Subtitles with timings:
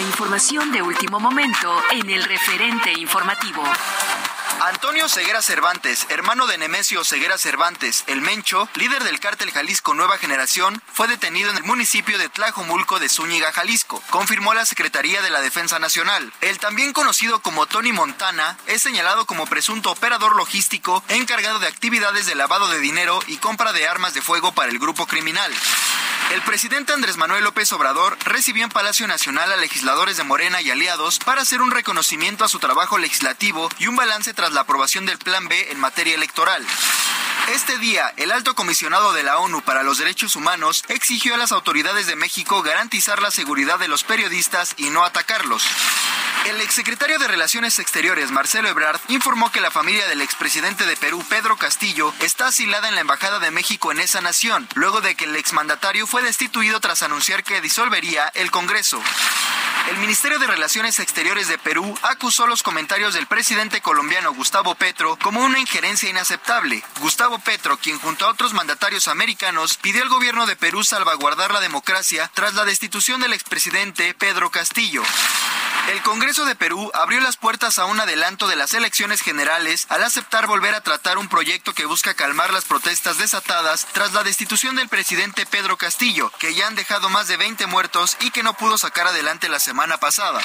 [0.00, 3.62] Información de último momento en el referente informativo.
[4.62, 10.16] Antonio Ceguera Cervantes, hermano de Nemesio Ceguera Cervantes, el Mencho, líder del cártel Jalisco Nueva
[10.16, 15.30] Generación, fue detenido en el municipio de Tlajomulco de Zúñiga, Jalisco, confirmó la Secretaría de
[15.30, 16.32] la Defensa Nacional.
[16.40, 22.26] El también conocido como Tony Montana es señalado como presunto operador logístico encargado de actividades
[22.26, 25.52] de lavado de dinero y compra de armas de fuego para el grupo criminal.
[26.28, 30.70] El presidente Andrés Manuel López Obrador recibió en Palacio Nacional a legisladores de Morena y
[30.70, 35.06] aliados para hacer un reconocimiento a su trabajo legislativo y un balance tras la aprobación
[35.06, 36.64] del Plan B en materia electoral.
[37.52, 41.50] Este día, el alto comisionado de la ONU para los Derechos Humanos exigió a las
[41.50, 45.64] autoridades de México garantizar la seguridad de los periodistas y no atacarlos.
[46.46, 51.22] El exsecretario de Relaciones Exteriores, Marcelo Ebrard, informó que la familia del expresidente de Perú,
[51.28, 55.24] Pedro Castillo, está asilada en la Embajada de México en esa nación, luego de que
[55.24, 59.00] el exmandatario fue destituido tras anunciar que disolvería el Congreso.
[59.90, 65.16] El Ministerio de Relaciones Exteriores de Perú acusó los comentarios del presidente colombiano Gustavo Petro
[65.22, 66.82] como una injerencia inaceptable.
[66.98, 71.60] Gustavo Petro, quien junto a otros mandatarios americanos pidió al gobierno de Perú salvaguardar la
[71.60, 75.04] democracia tras la destitución del expresidente Pedro Castillo.
[75.88, 80.04] El Congreso de Perú abrió las puertas a un adelanto de las elecciones generales al
[80.04, 84.76] aceptar volver a tratar un proyecto que busca calmar las protestas desatadas tras la destitución
[84.76, 85.99] del presidente Pedro Castillo,
[86.38, 89.60] que ya han dejado más de 20 muertos y que no pudo sacar adelante la
[89.60, 90.40] semana pasada.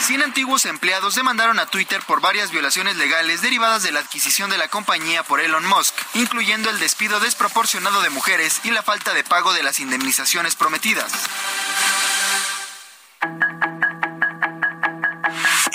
[0.00, 4.56] 100 antiguos empleados demandaron a Twitter por varias violaciones legales derivadas de la adquisición de
[4.56, 9.22] la compañía por Elon Musk, incluyendo el despido desproporcionado de mujeres y la falta de
[9.22, 11.12] pago de las indemnizaciones prometidas.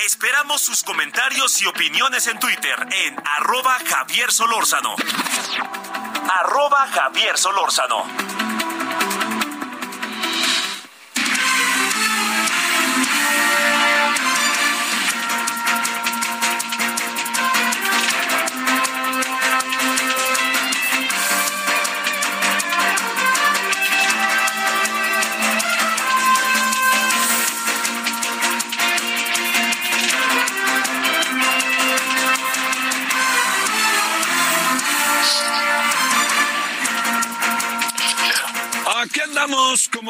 [0.04, 4.96] Esperamos sus comentarios y opiniones en Twitter en arroba Javier Solórzano.
[6.28, 8.44] Arroba Javier Solórzano.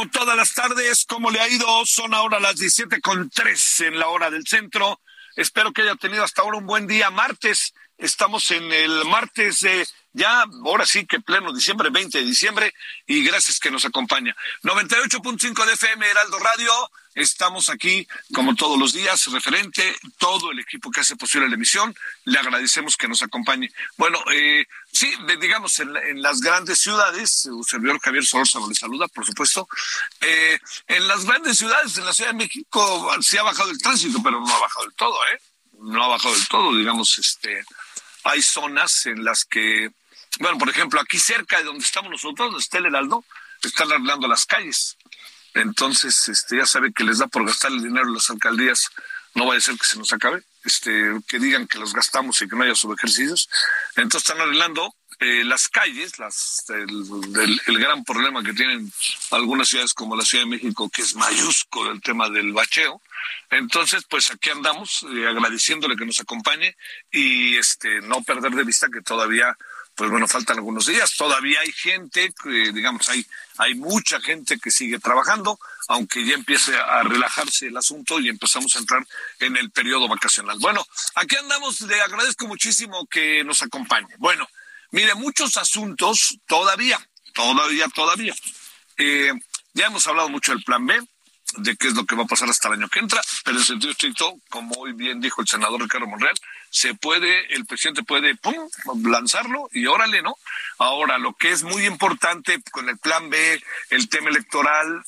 [0.10, 1.06] Todas las tardes.
[1.08, 1.86] ¿Cómo le ha ido?
[1.86, 5.00] Son ahora las 17 con 3 en la hora del centro.
[5.36, 7.10] Espero que haya tenido hasta ahora un buen día.
[7.10, 12.74] Martes, estamos en el martes de ya, ahora sí que pleno diciembre, 20 de diciembre,
[13.06, 14.36] y gracias que nos acompaña.
[14.64, 16.72] 98.5 de FM Heraldo Radio.
[17.16, 21.96] Estamos aquí, como todos los días, referente, todo el equipo que hace posible la emisión.
[22.26, 23.72] Le agradecemos que nos acompañe.
[23.96, 29.08] Bueno, eh, sí, digamos, en, en las grandes ciudades, su servidor Javier Solórzano le saluda,
[29.08, 29.68] por supuesto.
[30.20, 34.22] Eh, en las grandes ciudades, en la Ciudad de México, sí ha bajado el tránsito,
[34.22, 35.42] pero no ha bajado del todo, ¿eh?
[35.80, 37.64] No ha bajado del todo, digamos, este.
[38.26, 39.90] Hay zonas en las que,
[40.40, 43.24] bueno, por ejemplo, aquí cerca de donde estamos nosotros, donde está el Heraldo,
[43.62, 44.98] están arreglando las calles.
[45.56, 48.90] Entonces, este, ya sabe que les da por gastar el dinero las alcaldías,
[49.34, 52.48] no vaya a ser que se nos acabe, este, que digan que los gastamos y
[52.48, 53.50] que no haya subejercicios.
[53.96, 58.92] Entonces están arreglando eh, las calles, las, el, gran problema que tienen
[59.32, 63.02] algunas ciudades como la Ciudad de México, que es mayúsculo el tema del bacheo.
[63.50, 66.76] Entonces, pues aquí andamos eh, agradeciéndole que nos acompañe
[67.12, 69.56] y este no perder de vista que todavía
[69.96, 71.16] pues bueno, faltan algunos días.
[71.16, 73.26] Todavía hay gente, digamos, hay,
[73.58, 75.58] hay mucha gente que sigue trabajando,
[75.88, 79.06] aunque ya empiece a relajarse el asunto y empezamos a entrar
[79.40, 80.58] en el periodo vacacional.
[80.60, 84.14] Bueno, aquí andamos, le agradezco muchísimo que nos acompañe.
[84.18, 84.48] Bueno,
[84.92, 87.00] mire, muchos asuntos todavía,
[87.34, 88.36] todavía, todavía.
[88.98, 89.32] Eh,
[89.74, 91.00] ya hemos hablado mucho del plan B,
[91.58, 93.64] de qué es lo que va a pasar hasta el año que entra, pero en
[93.64, 96.36] sentido estricto, como muy bien dijo el senador Ricardo Monreal,
[96.76, 98.70] se puede, el presidente puede pum,
[99.06, 100.36] lanzarlo y órale, ¿no?
[100.78, 105.02] Ahora, lo que es muy importante con el plan B, el tema electoral,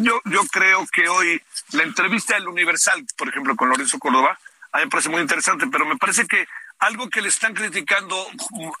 [0.00, 1.40] yo, yo creo que hoy
[1.70, 4.38] la entrevista del Universal, por ejemplo, con Lorenzo Córdoba,
[4.70, 6.46] a mí me parece muy interesante, pero me parece que
[6.80, 8.26] algo que le están criticando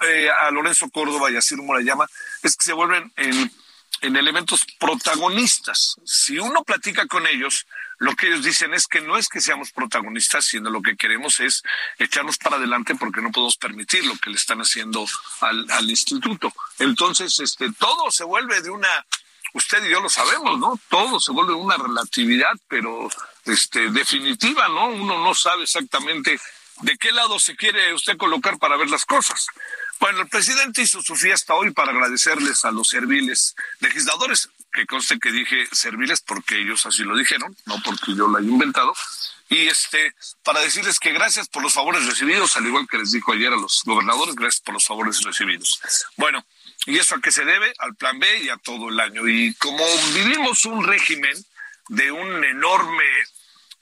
[0.06, 2.06] eh, a Lorenzo Córdoba y a Ciro llama
[2.42, 3.50] es que se vuelven en
[4.02, 5.96] en elementos protagonistas.
[6.04, 7.66] Si uno platica con ellos,
[7.98, 11.38] lo que ellos dicen es que no es que seamos protagonistas, sino lo que queremos
[11.40, 11.62] es
[11.98, 15.06] echarnos para adelante porque no podemos permitir lo que le están haciendo
[15.40, 16.52] al, instituto.
[16.80, 19.06] Entonces, este, todo se vuelve de una,
[19.54, 20.78] usted y yo lo sabemos, ¿no?
[20.88, 23.08] Todo se vuelve una relatividad, pero
[23.44, 24.88] este, definitiva, ¿no?
[24.88, 26.40] Uno no sabe exactamente
[26.80, 29.46] de qué lado se quiere usted colocar para ver las cosas.
[30.02, 35.20] Bueno, el presidente hizo su fiesta hoy para agradecerles a los serviles legisladores, que conste
[35.20, 38.92] que dije serviles porque ellos así lo dijeron, no porque yo lo haya inventado,
[39.48, 40.12] y este,
[40.42, 43.56] para decirles que gracias por los favores recibidos, al igual que les dijo ayer a
[43.56, 45.80] los gobernadores, gracias por los favores recibidos.
[46.16, 46.44] Bueno,
[46.86, 47.72] ¿y eso a qué se debe?
[47.78, 49.28] Al plan B y a todo el año.
[49.28, 49.84] Y como
[50.14, 51.36] vivimos un régimen
[51.90, 53.04] de un enorme,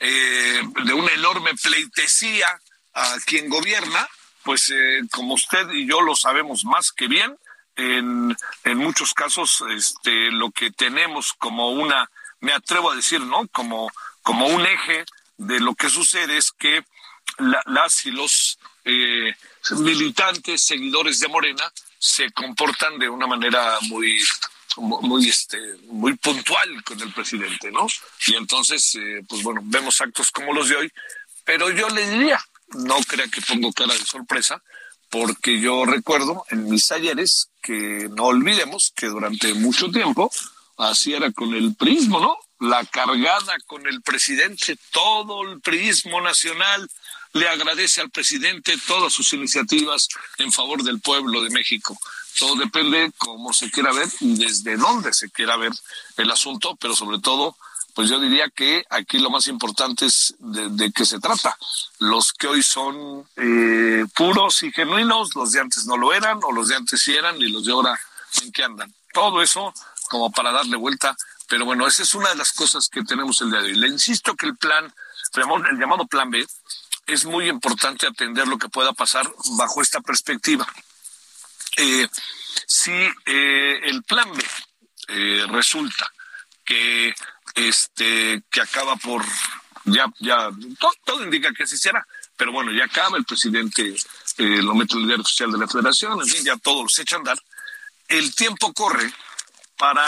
[0.01, 2.61] eh, de una enorme pleitesía
[2.93, 4.07] a quien gobierna,
[4.45, 7.37] pues eh, como usted y yo lo sabemos más que bien,
[7.77, 12.11] en, en muchos casos este, lo que tenemos como una,
[12.41, 13.47] me atrevo a decir, ¿no?
[13.49, 13.91] Como,
[14.23, 15.05] como un eje
[15.37, 16.85] de lo que sucede es que
[17.65, 19.35] las y los eh,
[19.79, 24.19] militantes, seguidores de Morena, se comportan de una manera muy
[24.77, 25.59] muy este
[25.89, 27.87] muy puntual con el presidente, ¿no?
[28.27, 30.93] Y entonces, eh, pues bueno, vemos actos como los de hoy,
[31.45, 32.41] pero yo le diría,
[32.71, 34.63] no crea que pongo cara de sorpresa,
[35.11, 40.31] porque yo recuerdo en mis ayeres que no olvidemos que durante mucho tiempo
[40.79, 42.37] así era con el prismo, ¿no?
[42.61, 46.89] La cargada con el presidente, todo el prismo nacional
[47.33, 50.09] le agradece al presidente todas sus iniciativas
[50.39, 51.99] en favor del pueblo de México.
[52.39, 55.73] Todo depende cómo se quiera ver y desde dónde se quiera ver
[56.17, 57.57] el asunto, pero sobre todo
[57.95, 61.57] pues yo diría que aquí lo más importante es de, qué se trata.
[61.99, 66.53] Los que hoy son eh, puros y genuinos, los de antes no lo eran, o
[66.53, 67.99] los de antes sí eran, y los de ahora
[68.43, 68.93] en qué andan.
[69.13, 69.73] Todo eso
[70.09, 71.17] como para darle vuelta.
[71.49, 73.75] Pero bueno, esa es una de las cosas que tenemos el día de hoy.
[73.75, 74.93] Le insisto que el plan,
[75.35, 76.47] el llamado plan B,
[77.07, 80.67] es muy importante atender lo que pueda pasar bajo esta perspectiva.
[81.77, 82.09] Eh,
[82.67, 82.93] si
[83.27, 84.45] eh, el plan B
[85.49, 86.11] resulta
[86.65, 87.13] que
[87.55, 89.25] este que acaba por
[89.85, 90.51] ya ya
[91.05, 92.07] todo, indica que así será
[92.37, 93.95] pero bueno ya acaba el presidente
[94.39, 97.17] eh, lo mete el líder oficial de la federación en fin ya todos se echa
[97.17, 97.39] a andar.
[98.09, 99.13] El tiempo corre
[99.77, 100.05] para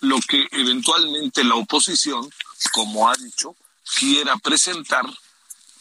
[0.00, 2.28] lo que eventualmente la oposición
[2.72, 3.56] como ha dicho
[3.96, 5.04] quiera presentar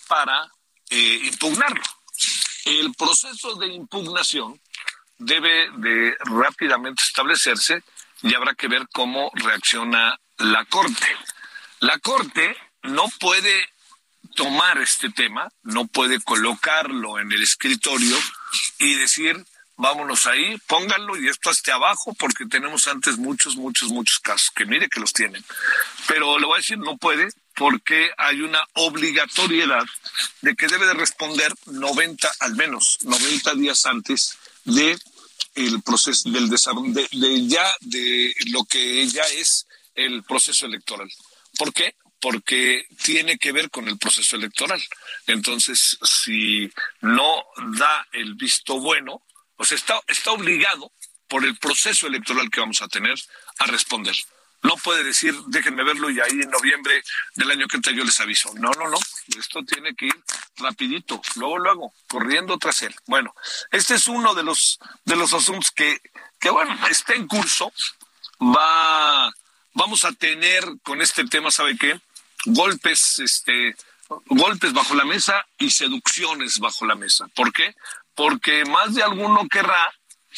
[0.07, 0.51] para
[0.89, 1.81] eh, impugnarlo.
[2.65, 4.59] El proceso de impugnación
[5.17, 7.83] debe de rápidamente establecerse
[8.21, 11.07] y habrá que ver cómo reacciona la Corte.
[11.79, 13.69] La Corte no puede
[14.35, 18.17] tomar este tema, no puede colocarlo en el escritorio
[18.79, 19.45] y decir,
[19.77, 24.65] vámonos ahí, pónganlo y esto hasta abajo, porque tenemos antes muchos, muchos, muchos casos, que
[24.65, 25.43] mire que los tienen.
[26.07, 29.85] Pero le voy a decir, no puede, porque hay una obligatoriedad
[30.41, 34.97] de que debe de responder 90, al menos 90 días antes de
[35.55, 41.11] el proceso del desarrollo, de ya de lo que ya es el proceso electoral.
[41.57, 41.95] ¿Por qué?
[42.19, 44.81] Porque tiene que ver con el proceso electoral.
[45.27, 46.71] Entonces, si
[47.01, 47.45] no
[47.77, 49.21] da el visto bueno,
[49.55, 50.91] pues está, está obligado
[51.27, 53.19] por el proceso electoral que vamos a tener
[53.59, 54.15] a responder.
[54.63, 57.03] No puede decir, déjenme verlo y ahí en noviembre
[57.35, 58.51] del año que entra yo les aviso.
[58.55, 58.97] No, no, no.
[59.37, 60.23] Esto tiene que ir
[60.55, 62.95] rapidito, luego, luego, corriendo tras él.
[63.05, 63.35] Bueno,
[63.71, 65.99] este es uno de los, de los asuntos que,
[66.39, 67.73] que, bueno, está en curso.
[68.41, 69.33] Va
[69.73, 71.99] vamos a tener con este tema, ¿sabe qué?
[72.45, 73.75] Golpes, este,
[74.27, 77.27] golpes bajo la mesa y seducciones bajo la mesa.
[77.35, 77.75] ¿Por qué?
[78.15, 79.93] Porque más de alguno querrá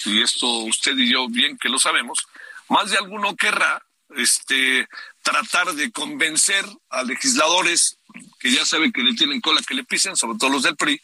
[0.05, 2.27] y esto usted y yo bien que lo sabemos,
[2.67, 3.81] más de alguno querrá
[4.17, 4.87] este,
[5.21, 7.97] tratar de convencer a legisladores
[8.39, 11.01] que ya saben que le tienen cola que le pisen, sobre todo los del PRI,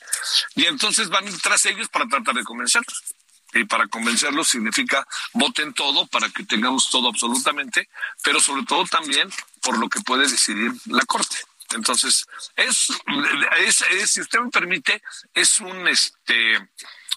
[0.55, 3.03] y entonces van tras ellos para tratar de convencerlos.
[3.53, 7.89] Y para convencerlos significa voten todo para que tengamos todo absolutamente,
[8.23, 9.29] pero sobre todo también
[9.61, 11.37] por lo que puede decidir la Corte.
[11.75, 12.87] Entonces, es,
[14.05, 15.01] si usted me permite,
[15.33, 16.69] es un, este,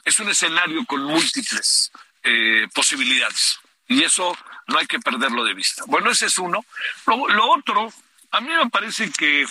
[0.04, 1.90] es un escenario con múltiples
[2.22, 3.58] eh, posibilidades.
[3.88, 4.36] Y eso
[4.68, 5.84] no hay que perderlo de vista.
[5.86, 6.64] Bueno, ese es uno.
[7.06, 7.92] Lo, otro,
[8.30, 9.46] a mí me parece que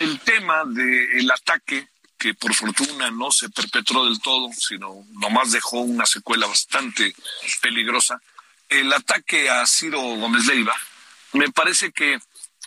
[0.00, 5.80] el tema del ataque, que por fortuna no se perpetró del todo, sino nomás dejó
[5.80, 7.14] una secuela bastante
[7.62, 8.20] peligrosa,
[8.68, 10.74] el ataque a Ciro Gómez Leiva,
[11.32, 12.18] me parece que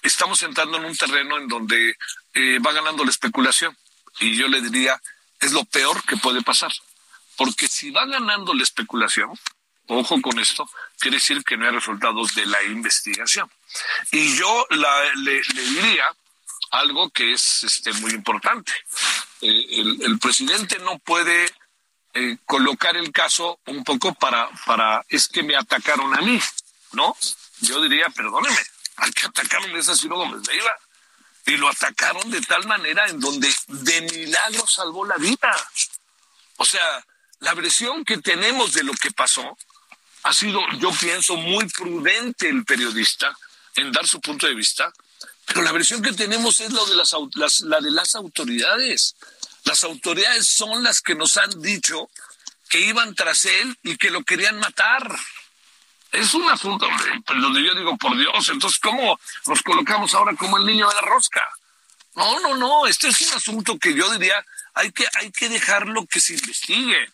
[0.01, 1.97] estamos entrando en un terreno en donde
[2.33, 3.75] eh, va ganando la especulación.
[4.19, 5.01] Y yo le diría,
[5.39, 6.71] es lo peor que puede pasar.
[7.37, 9.31] Porque si va ganando la especulación,
[9.87, 13.49] ojo con esto, quiere decir que no hay resultados de la investigación.
[14.11, 16.05] Y yo le, diría
[16.71, 18.71] algo que es este, muy importante.
[19.41, 21.53] Eh, el, presidente no puede
[22.13, 26.39] eh, colocar el caso un poco para, para, es que me atacaron a mí,
[26.93, 27.15] ¿no?
[27.59, 28.59] Yo diría, perdóneme,
[28.97, 30.75] al que atacaron es a Ciro Gómez Leiva.
[31.45, 35.51] Y lo atacaron de tal manera en donde de milagro salvó la vida.
[36.57, 37.03] O sea,
[37.39, 39.57] la versión que tenemos de lo que pasó
[40.23, 43.35] ha sido, yo pienso, muy prudente el periodista
[43.75, 44.93] en dar su punto de vista,
[45.53, 49.17] pero la versión que tenemos es lo de las, la de las autoridades.
[49.65, 52.09] Las autoridades son las que nos han dicho
[52.69, 55.13] que iban tras él y que lo querían matar.
[56.13, 56.87] Es un asunto
[57.25, 61.01] donde yo digo, por Dios, entonces, ¿cómo nos colocamos ahora como el niño de la
[61.01, 61.45] rosca?
[62.15, 66.05] No, no, no, este es un asunto que yo diría, hay que, hay que dejarlo
[66.05, 67.11] que se investigue.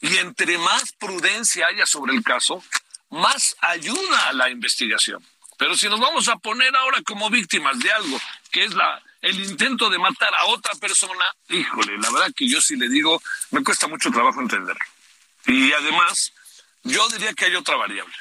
[0.00, 2.62] Y entre más prudencia haya sobre el caso,
[3.10, 5.24] más ayuda a la investigación.
[5.62, 9.38] Pero si nos vamos a poner ahora como víctimas de algo que es la, el
[9.44, 13.62] intento de matar a otra persona, híjole, la verdad que yo sí le digo, me
[13.62, 14.84] cuesta mucho trabajo entenderlo.
[15.46, 16.32] Y además,
[16.82, 18.12] yo diría que hay otra variable.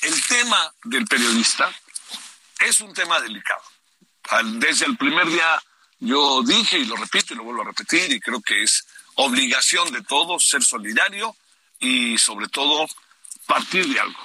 [0.00, 1.70] El tema del periodista
[2.60, 3.62] es un tema delicado.
[4.54, 5.62] Desde el primer día
[5.98, 8.86] yo dije y lo repito y lo vuelvo a repetir y creo que es
[9.16, 11.36] obligación de todos ser solidario
[11.78, 12.86] y sobre todo
[13.46, 14.18] partir de algo.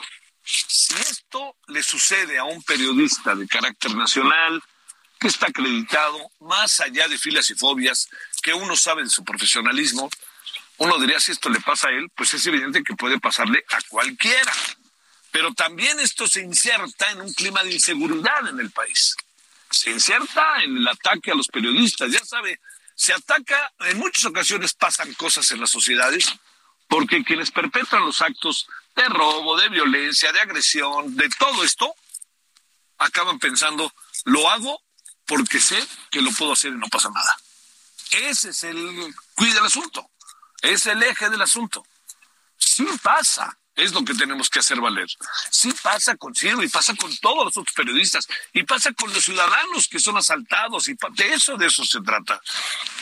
[0.43, 4.61] Si esto le sucede a un periodista de carácter nacional,
[5.19, 8.09] que está acreditado, más allá de filas y fobias,
[8.41, 10.09] que uno sabe de su profesionalismo,
[10.77, 13.79] uno diría si esto le pasa a él, pues es evidente que puede pasarle a
[13.87, 14.51] cualquiera.
[15.31, 19.15] Pero también esto se inserta en un clima de inseguridad en el país.
[19.69, 22.11] Se inserta en el ataque a los periodistas.
[22.11, 22.59] Ya sabe,
[22.93, 26.33] se ataca, en muchas ocasiones pasan cosas en las sociedades,
[26.87, 31.95] porque quienes perpetran los actos de robo, de violencia, de agresión, de todo esto,
[32.97, 33.91] acaban pensando,
[34.25, 34.81] lo hago
[35.25, 35.81] porque sé
[36.11, 37.37] que lo puedo hacer y no pasa nada.
[38.11, 40.09] Ese es el cuida del asunto,
[40.61, 41.85] es el eje del asunto.
[42.57, 45.07] Sí pasa, es lo que tenemos que hacer valer.
[45.49, 49.23] Sí pasa con Ciro y pasa con todos los otros periodistas y pasa con los
[49.23, 52.39] ciudadanos que son asaltados y de eso, de eso se trata.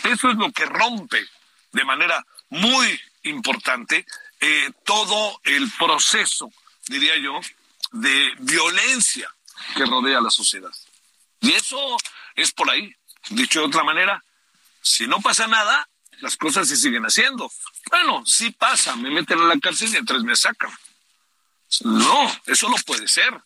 [0.03, 1.27] Eso es lo que rompe
[1.71, 4.05] de manera muy importante
[4.41, 6.51] eh, todo el proceso,
[6.87, 7.39] diría yo,
[7.91, 9.33] de violencia
[9.75, 10.71] que rodea a la sociedad.
[11.39, 11.97] Y eso
[12.35, 12.93] es por ahí.
[13.29, 14.23] Dicho de otra manera,
[14.81, 15.87] si no pasa nada,
[16.21, 17.51] las cosas se siguen haciendo.
[17.89, 20.71] Bueno, sí pasa, me meten a la cárcel y en tres me sacan.
[21.83, 23.39] No, eso no puede ser.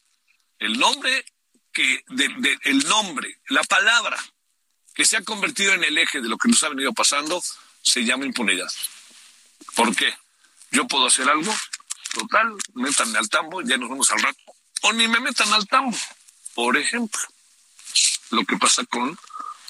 [0.60, 1.26] El nombre
[1.72, 4.18] que, de, el nombre, la palabra
[4.94, 7.44] que se ha convertido en el eje de lo que nos ha venido pasando,
[7.82, 8.72] se llama impunidad.
[9.76, 10.16] ¿Por qué?
[10.76, 11.56] Yo puedo hacer algo,
[12.14, 14.42] total, métanme al tambo, ya nos vamos al rato,
[14.82, 15.98] o ni me metan al tambo.
[16.54, 17.22] Por ejemplo,
[18.32, 19.18] lo que pasa con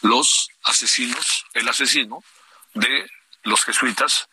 [0.01, 2.23] los asesinos, el asesino
[2.73, 3.07] de
[3.43, 4.27] los jesuitas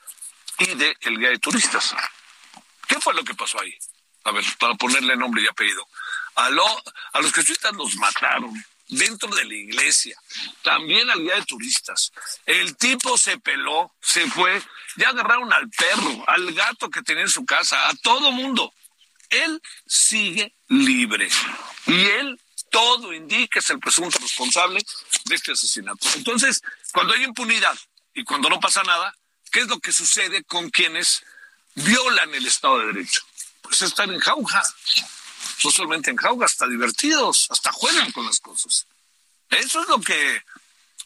[0.56, 1.94] y de el guía de turistas.
[2.88, 3.76] ¿Qué fue lo que pasó ahí?
[4.24, 5.86] A ver, para ponerle nombre y apellido.
[6.36, 8.54] A, a los jesuitas los mataron
[8.92, 10.16] dentro de la iglesia,
[10.62, 12.12] también al guía de turistas.
[12.46, 14.62] El tipo se peló, se fue,
[14.96, 18.72] ya agarraron al perro, al gato que tenía en su casa, a todo mundo.
[19.30, 21.28] Él sigue libre
[21.86, 22.38] y él
[22.70, 24.84] todo indica es el presunto responsable
[25.24, 26.08] de este asesinato.
[26.14, 27.76] Entonces, cuando hay impunidad
[28.14, 29.14] y cuando no pasa nada,
[29.50, 31.22] ¿qué es lo que sucede con quienes
[31.74, 33.22] violan el Estado de Derecho?
[33.62, 34.62] Pues están en jauja.
[35.64, 38.86] No solamente en jauja, hasta divertidos, hasta juegan con las cosas.
[39.50, 40.42] Eso es lo que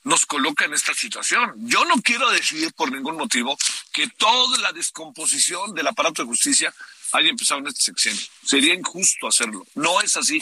[0.04, 1.52] nos coloca en esta situación.
[1.68, 3.58] Yo no quiero decidir por ningún motivo
[3.92, 6.72] que toda la descomposición del aparato de justicia
[7.12, 8.22] haya empezado en este sexenio.
[8.44, 9.66] Sería injusto hacerlo.
[9.74, 10.40] No es así.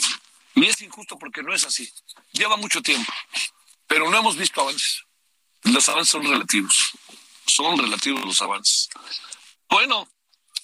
[0.53, 1.91] Y es injusto porque no es así.
[2.31, 3.11] Lleva mucho tiempo,
[3.87, 5.03] pero no hemos visto avances.
[5.63, 6.91] Los avances son relativos.
[7.47, 8.89] Son relativos los avances.
[9.69, 10.07] Bueno,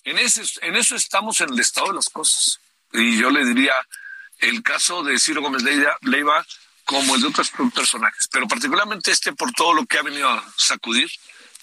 [0.03, 2.59] en, ese, en eso estamos en el estado de las cosas.
[2.93, 3.73] Y yo le diría
[4.39, 5.63] el caso de Ciro Gómez
[6.01, 6.45] Leiva
[6.85, 10.43] como el de otros personajes, pero particularmente este por todo lo que ha venido a
[10.57, 11.09] sacudir,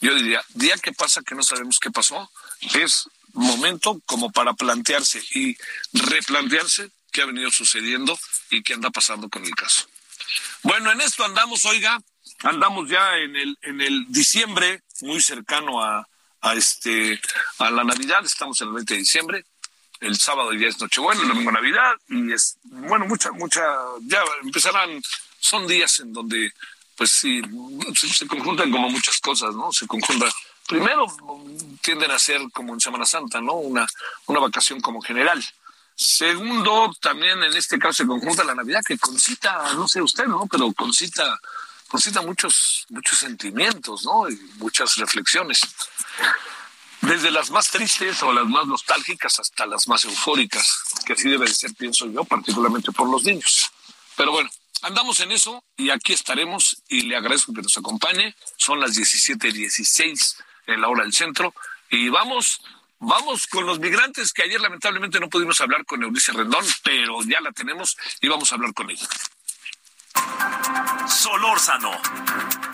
[0.00, 2.30] yo diría, día que pasa que no sabemos qué pasó,
[2.75, 5.56] es momento como para plantearse y
[5.92, 8.18] replantearse qué ha venido sucediendo
[8.50, 9.87] y qué anda pasando con el caso.
[10.62, 12.00] Bueno, en esto andamos, oiga,
[12.40, 16.08] andamos ya en el, en el diciembre, muy cercano a,
[16.40, 17.20] a, este,
[17.58, 19.44] a la Navidad, estamos en el 20 de diciembre,
[20.00, 23.62] el sábado ya es Nochebuena, el domingo Navidad, y es, bueno, mucha, mucha,
[24.02, 25.02] ya empezarán,
[25.40, 26.52] son días en donde,
[26.97, 27.43] pues sí,
[27.95, 29.73] se, conjuntan como muchas cosas, ¿no?
[29.73, 30.26] Se conjunta,
[30.67, 31.07] primero
[31.83, 33.55] tienden a ser como en Semana Santa, ¿no?
[33.55, 33.87] Una,
[34.26, 35.45] una vacación como general.
[35.95, 40.47] Segundo, también en este caso se conjunta la Navidad, que concita, no sé usted, ¿no?
[40.49, 41.40] Pero concita,
[41.88, 44.31] concita muchos, muchos sentimientos, ¿no?
[44.31, 45.61] Y muchas reflexiones
[47.00, 51.47] desde las más tristes o las más nostálgicas hasta las más eufóricas, que así debe
[51.47, 53.71] de ser, pienso yo, particularmente por los niños.
[54.17, 54.50] Pero bueno,
[54.83, 58.35] andamos en eso y aquí estaremos y le agradezco que nos acompañe.
[58.57, 60.37] Son las 17:16
[60.67, 61.55] en la hora del centro
[61.90, 62.61] y vamos
[63.00, 67.40] Vamos con los migrantes que ayer lamentablemente no pudimos hablar con Eunice Rendón, pero ya
[67.40, 69.07] la tenemos y vamos a hablar con ella.
[71.07, 71.93] Solórzano,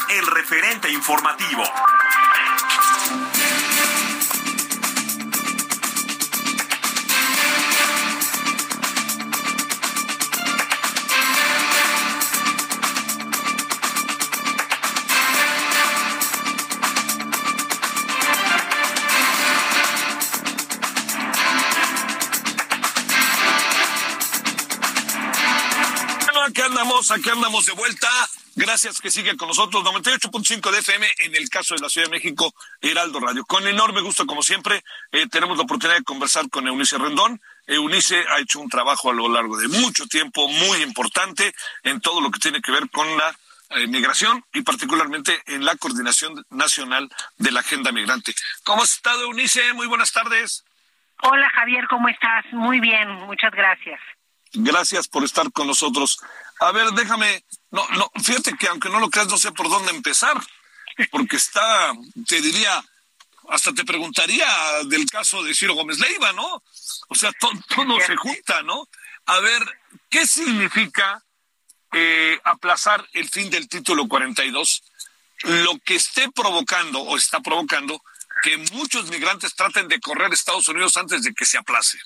[0.08, 1.62] el referente informativo.
[27.04, 28.08] Andamos, aquí andamos de vuelta.
[28.56, 29.84] Gracias que sigue con nosotros.
[29.84, 33.44] 98.5 de FM en el caso de la Ciudad de México, Heraldo Radio.
[33.44, 37.40] Con enorme gusto, como siempre, eh, tenemos la oportunidad de conversar con Eunice Rendón.
[37.66, 42.20] Eunice ha hecho un trabajo a lo largo de mucho tiempo muy importante en todo
[42.20, 43.36] lo que tiene que ver con la
[43.70, 48.34] eh, migración y particularmente en la coordinación nacional de la agenda migrante.
[48.62, 49.72] ¿Cómo has estado, Eunice?
[49.72, 50.64] Muy buenas tardes.
[51.22, 52.44] Hola, Javier, ¿cómo estás?
[52.52, 54.00] Muy bien, muchas gracias.
[54.54, 56.20] Gracias por estar con nosotros.
[56.60, 59.90] A ver, déjame, no, no, fíjate que aunque no lo creas, no sé por dónde
[59.90, 60.36] empezar,
[61.10, 61.92] porque está,
[62.26, 62.82] te diría,
[63.48, 64.46] hasta te preguntaría
[64.86, 66.62] del caso de Ciro Gómez Leiva, ¿no?
[67.08, 68.88] O sea, todo, se junta, ¿no?
[69.26, 69.62] A ver,
[70.08, 71.22] ¿qué significa
[71.92, 74.82] eh, aplazar el fin del título 42?
[75.42, 78.02] Lo que esté provocando o está provocando
[78.42, 81.98] que muchos migrantes traten de correr a Estados Unidos antes de que se aplace.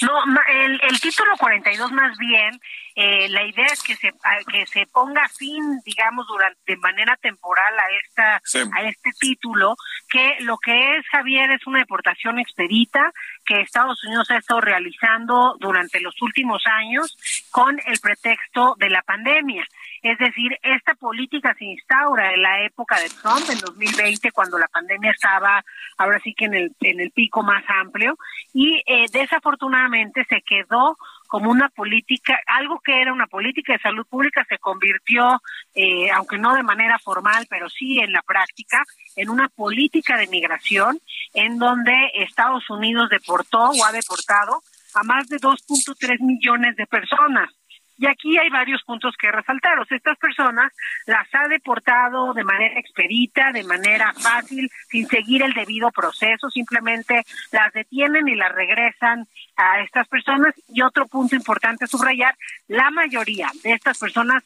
[0.00, 2.60] No, el, el título 42 más bien,
[2.94, 4.12] eh, la idea es que se
[4.50, 9.76] que se ponga fin, digamos, durante de manera temporal a esta a este título,
[10.08, 13.12] que lo que es Javier es una deportación expedita
[13.44, 17.16] que Estados Unidos ha estado realizando durante los últimos años
[17.50, 19.66] con el pretexto de la pandemia.
[20.04, 24.68] Es decir, esta política se instaura en la época de Trump, en 2020, cuando la
[24.68, 25.64] pandemia estaba
[25.96, 28.18] ahora sí que en el, en el pico más amplio,
[28.52, 34.06] y eh, desafortunadamente se quedó como una política, algo que era una política de salud
[34.06, 35.40] pública se convirtió,
[35.74, 38.84] eh, aunque no de manera formal, pero sí en la práctica,
[39.16, 41.00] en una política de migración
[41.32, 44.60] en donde Estados Unidos deportó o ha deportado
[44.96, 47.50] a más de 2.3 millones de personas.
[47.96, 49.78] Y aquí hay varios puntos que resaltar.
[49.78, 50.72] O sea, estas personas
[51.06, 57.24] las ha deportado de manera expedita, de manera fácil, sin seguir el debido proceso, simplemente
[57.52, 59.26] las detienen y las regresan
[59.56, 60.54] a estas personas.
[60.68, 62.34] Y otro punto importante subrayar,
[62.68, 64.42] la mayoría de estas personas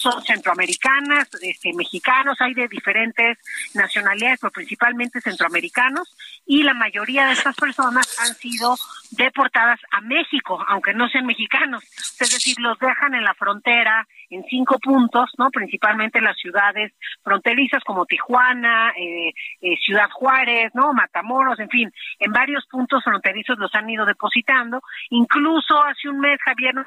[0.00, 3.38] son centroamericanas, este, mexicanos, hay de diferentes
[3.74, 6.14] nacionalidades, pero principalmente centroamericanos,
[6.46, 8.76] y la mayoría de estas personas han sido
[9.12, 11.84] deportadas a México, aunque no sean mexicanos.
[12.18, 15.50] Es decir, los dejan en la frontera en cinco puntos, ¿no?
[15.50, 20.92] Principalmente en las ciudades fronterizas como Tijuana, eh, eh, Ciudad Juárez, ¿no?
[20.92, 24.80] Matamoros, en fin, en varios puntos fronterizos los han ido depositando.
[25.10, 26.86] Incluso hace un mes, Javier, ¿no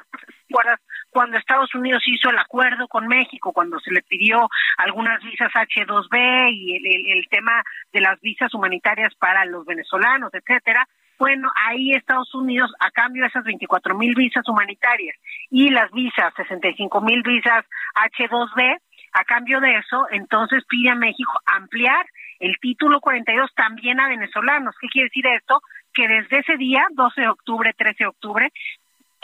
[1.14, 6.50] cuando Estados Unidos hizo el acuerdo con México, cuando se le pidió algunas visas H2B
[6.52, 10.88] y el, el tema de las visas humanitarias para los venezolanos, etcétera?
[11.16, 15.16] Bueno, ahí Estados Unidos, a cambio de esas 24 mil visas humanitarias
[15.50, 17.64] y las visas, 65 mil visas
[18.18, 18.80] H2B,
[19.12, 22.04] A cambio de eso, entonces pide a México ampliar
[22.40, 24.74] el título 42 también a venezolanos.
[24.80, 25.60] ¿Qué quiere decir esto?
[25.92, 28.52] Que desde ese día, 12 de octubre, 13 de octubre,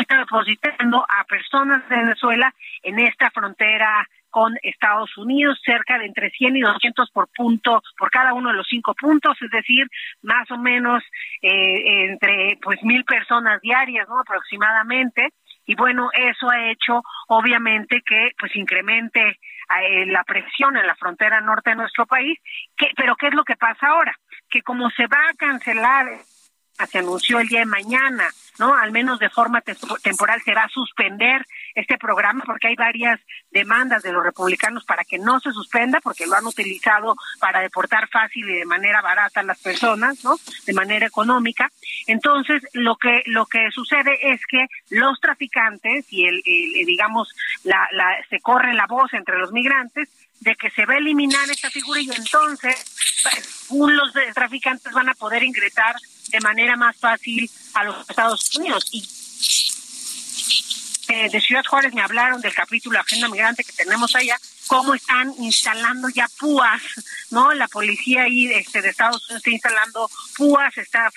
[0.01, 6.31] está depositando a personas de Venezuela en esta frontera con Estados Unidos, cerca de entre
[6.31, 9.87] 100 y 200 por punto, por cada uno de los cinco puntos, es decir,
[10.23, 11.03] más o menos
[11.43, 14.21] eh, entre pues mil personas diarias, ¿no?
[14.21, 15.31] Aproximadamente.
[15.67, 21.41] Y bueno, eso ha hecho obviamente que pues incremente eh, la presión en la frontera
[21.41, 22.39] norte de nuestro país.
[22.77, 24.15] Que, pero ¿qué es lo que pasa ahora?
[24.49, 26.07] Que como se va a cancelar
[26.87, 28.75] se anunció el día de mañana, ¿no?
[28.75, 29.63] Al menos de forma
[30.03, 35.05] temporal se va a suspender este programa porque hay varias demandas de los republicanos para
[35.05, 39.41] que no se suspenda porque lo han utilizado para deportar fácil y de manera barata
[39.41, 40.37] a las personas, ¿no?
[40.67, 41.71] De manera económica.
[42.07, 46.43] Entonces, lo que lo que sucede es que los traficantes y el,
[46.87, 50.09] digamos la, la se corre la voz entre los migrantes
[50.41, 52.75] de que se va a eliminar esta figura y entonces
[53.69, 55.97] pues, los traficantes van a poder ingresar
[56.29, 58.87] de manera más fácil a los Estados Unidos.
[58.93, 59.07] Y
[61.09, 65.35] eh, de Ciudad Juárez me hablaron del capítulo Agenda Migrante que tenemos allá, cómo están
[65.41, 66.81] instalando ya púas,
[67.31, 67.53] ¿no?
[67.53, 71.11] La policía ahí este, de Estados Unidos está instalando púas, está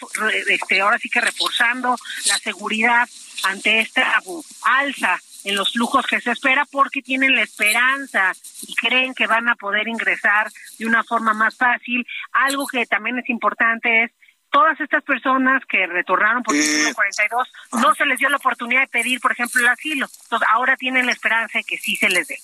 [0.47, 3.07] este, ahora sí que reforzando la seguridad
[3.43, 4.19] ante esta
[4.63, 8.33] alza en los flujos que se espera porque tienen la esperanza
[8.67, 12.05] y creen que van a poder ingresar de una forma más fácil.
[12.31, 14.11] Algo que también es importante es
[14.53, 18.87] todas estas personas que retornaron por el 42 no se les dio la oportunidad de
[18.87, 20.07] pedir, por ejemplo, el asilo.
[20.23, 22.39] Entonces, ahora tienen la esperanza de que sí se les dé.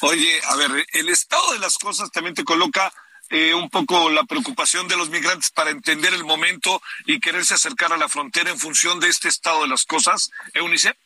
[0.00, 2.92] Oye, a ver, el estado de las cosas también te coloca
[3.30, 7.92] eh, un poco la preocupación de los migrantes para entender el momento y quererse acercar
[7.92, 10.96] a la frontera en función de este estado de las cosas, Eunice?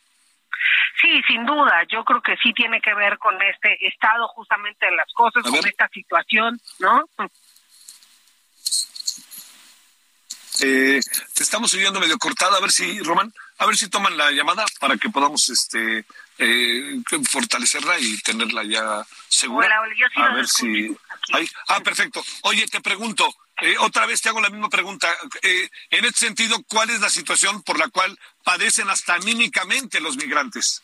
[1.00, 1.82] Sí, sin duda.
[1.90, 5.66] Yo creo que sí tiene que ver con este estado justamente de las cosas, con
[5.66, 7.04] esta situación, ¿no?
[10.62, 11.00] Eh,
[11.34, 14.64] te estamos oyendo medio cortada, a ver si, Román, a ver si toman la llamada
[14.78, 16.04] para que podamos este
[16.38, 19.82] eh, fortalecerla y tenerla ya segura.
[20.16, 20.96] a ver si...
[21.68, 22.24] ah, perfecto.
[22.42, 25.08] Oye, te pregunto, eh, otra vez te hago la misma pregunta.
[25.42, 30.16] Eh, en este sentido, ¿cuál es la situación por la cual padecen hasta anímicamente los
[30.16, 30.82] migrantes?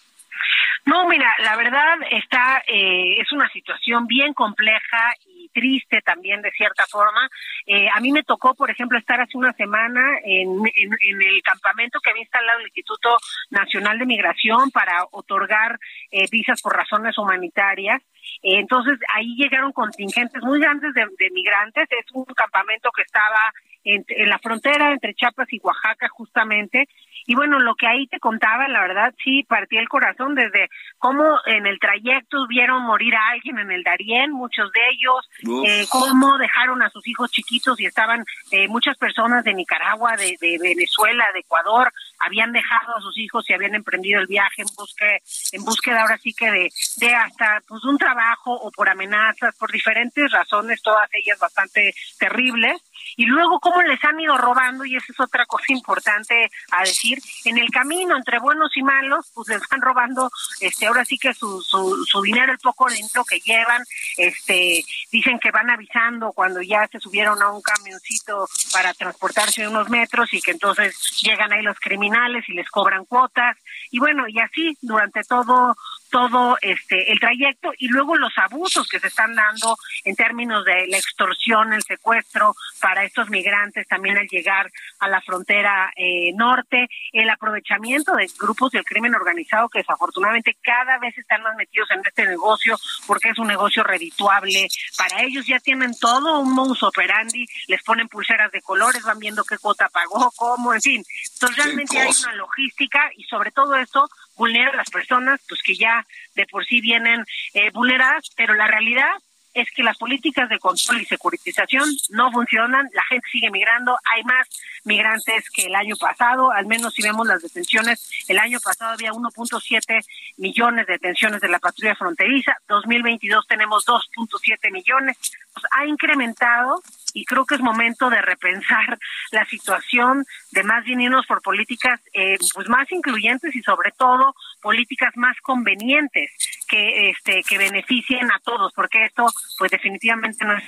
[0.87, 6.50] No, mira, la verdad está eh, es una situación bien compleja y triste también de
[6.52, 7.28] cierta forma.
[7.66, 12.00] Eh, a mí me tocó, por ejemplo, estar hace una semana en, en, el campamento
[12.00, 13.16] que había instalado el Instituto
[13.50, 15.78] Nacional de Migración para otorgar
[16.11, 18.02] eh, visas por razones humanitarias.
[18.42, 21.87] Entonces ahí llegaron contingentes muy grandes de, de migrantes.
[21.90, 23.52] Es un campamento que estaba
[23.85, 26.88] en, en la frontera entre Chiapas y Oaxaca justamente
[27.30, 31.38] y bueno, lo que ahí te contaba, la verdad, sí, partía el corazón desde cómo
[31.46, 36.38] en el trayecto vieron morir a alguien en el Darién, muchos de ellos, eh, cómo
[36.38, 41.24] dejaron a sus hijos chiquitos y estaban eh, muchas personas de Nicaragua, de, de, Venezuela,
[41.32, 45.18] de Ecuador, habían dejado a sus hijos y habían emprendido el viaje en búsqueda,
[45.52, 49.70] en búsqueda ahora sí que de, de hasta pues un trabajo o por amenazas, por
[49.70, 52.82] diferentes razones, todas ellas bastante terribles
[53.20, 57.18] y luego cómo les han ido robando, y esa es otra cosa importante a decir,
[57.44, 61.35] en el camino entre buenos y malos, pues les van robando, este, ahora sí que
[61.35, 63.85] su, su, su dinero, el poco dinero que llevan,
[64.16, 69.90] este, dicen que van avisando cuando ya se subieron a un camioncito para transportarse unos
[69.90, 73.54] metros y que entonces llegan ahí los criminales y les cobran cuotas,
[73.90, 75.76] y bueno, y así durante todo
[76.11, 80.88] todo este el trayecto y luego los abusos que se están dando en términos de
[80.88, 84.70] la extorsión, el secuestro para estos migrantes también al llegar
[85.00, 90.98] a la frontera eh, norte, el aprovechamiento de grupos del crimen organizado que desafortunadamente cada
[90.98, 94.68] vez están más metidos en este negocio porque es un negocio redituable.
[94.96, 99.44] Para ellos ya tienen todo un modus operandi, les ponen pulseras de colores, van viendo
[99.44, 101.04] qué cuota pagó, cómo, en fin.
[101.34, 105.74] Entonces realmente hay una logística y sobre todo esto vulnera a las personas pues que
[105.74, 109.10] ya de por sí vienen eh, vulneradas, pero la realidad
[109.54, 114.22] es que las políticas de control y securitización no funcionan, la gente sigue migrando, hay
[114.24, 114.48] más
[114.84, 119.12] migrantes que el año pasado, al menos si vemos las detenciones, el año pasado había
[119.12, 120.04] 1.7
[120.36, 125.16] millones de detenciones de la patrulla fronteriza, 2022 tenemos 2.7 millones,
[125.52, 126.82] pues ha incrementado
[127.14, 128.98] y creo que es momento de repensar
[129.32, 135.16] la situación, de más bien por políticas eh, pues más incluyentes y sobre todo políticas
[135.16, 136.30] más convenientes
[136.68, 139.26] que este que beneficien a todos, porque esto
[139.58, 140.64] pues definitivamente no es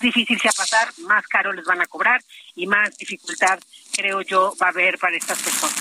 [0.00, 2.22] difícil sea pasar, más caro les van a cobrar
[2.54, 3.58] y más dificultad
[3.94, 5.74] creo yo va a haber para estas personas.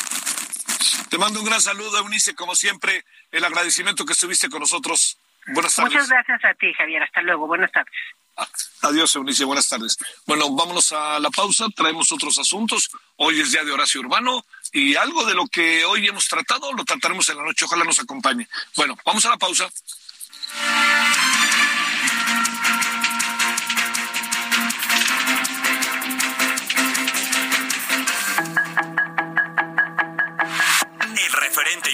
[1.09, 5.17] Te mando un gran saludo, Eunice, como siempre, el agradecimiento que estuviste con nosotros.
[5.47, 5.93] Buenas tardes.
[5.93, 7.03] Muchas gracias a ti, Javier.
[7.03, 7.47] Hasta luego.
[7.47, 7.93] Buenas tardes.
[8.81, 9.43] Adiós, Eunice.
[9.45, 9.97] Buenas tardes.
[10.25, 11.65] Bueno, vámonos a la pausa.
[11.75, 12.89] Traemos otros asuntos.
[13.15, 16.85] Hoy es día de Horacio Urbano y algo de lo que hoy hemos tratado lo
[16.85, 17.65] trataremos en la noche.
[17.65, 18.47] Ojalá nos acompañe.
[18.75, 19.67] Bueno, vamos a la pausa.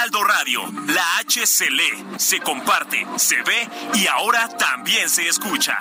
[0.00, 5.76] Heraldo Radio, la H se lee, se comparte, se ve y ahora también se escucha.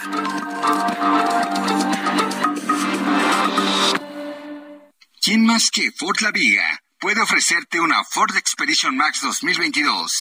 [5.21, 10.19] ¿Quién más que Ford La Viga puede ofrecerte una Ford Expedition Max 2022?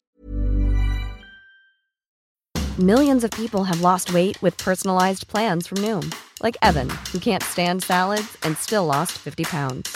[2.77, 6.09] Millions of people have lost weight with personalized plans from Noom,
[6.41, 9.93] like Evan, who can't stand salads and still lost 50 pounds.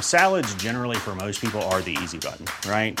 [0.00, 3.00] Salads, generally, for most people, are the easy button, right?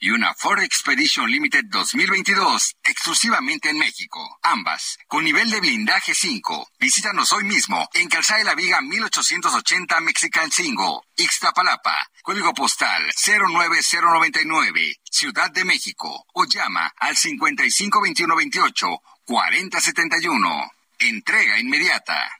[0.00, 4.38] Y una Ford Expedition Limited 2022, exclusivamente en México.
[4.42, 6.68] Ambas, con nivel de blindaje 5.
[6.78, 12.08] Visítanos hoy mismo en Calzada de la Viga 1880 Mexican 5, Ixtapalapa.
[12.22, 16.26] Código postal 09099, Ciudad de México.
[16.34, 18.86] O llama al 552128
[19.24, 20.72] 4071.
[20.98, 22.30] Entrega inmediata.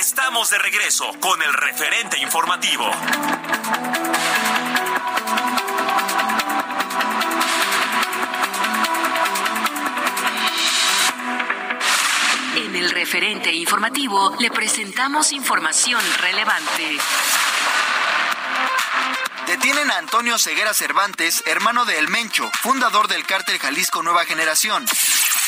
[0.00, 2.90] Estamos de regreso con el referente informativo.
[12.80, 16.98] El referente informativo le presentamos información relevante.
[19.46, 24.86] Detienen a Antonio Ceguera Cervantes, hermano de El Mencho, fundador del cártel Jalisco Nueva Generación.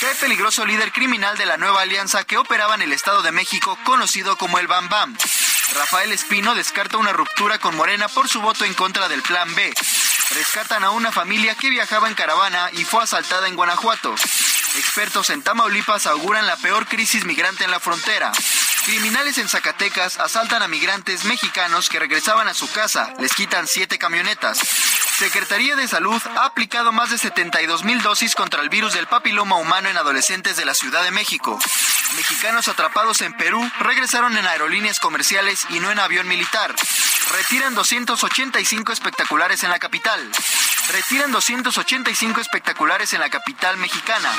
[0.00, 3.78] Cae peligroso líder criminal de la nueva alianza que operaba en el Estado de México,
[3.84, 5.16] conocido como el Bam Bam.
[5.74, 9.72] Rafael Espino descarta una ruptura con Morena por su voto en contra del Plan B.
[10.34, 14.14] Rescatan a una familia que viajaba en caravana y fue asaltada en Guanajuato.
[14.76, 18.32] Expertos en Tamaulipas auguran la peor crisis migrante en la frontera.
[18.86, 23.12] Criminales en Zacatecas asaltan a migrantes mexicanos que regresaban a su casa.
[23.18, 24.58] Les quitan siete camionetas.
[25.18, 29.56] Secretaría de Salud ha aplicado más de 72 mil dosis contra el virus del papiloma
[29.56, 31.58] humano en adolescentes de la Ciudad de México.
[32.16, 36.74] Mexicanos atrapados en Perú regresaron en aerolíneas comerciales y no en avión militar.
[37.30, 40.30] Retiran 285 espectaculares en la capital.
[40.90, 44.30] Retiran 285 espectaculares en la capital mexicana.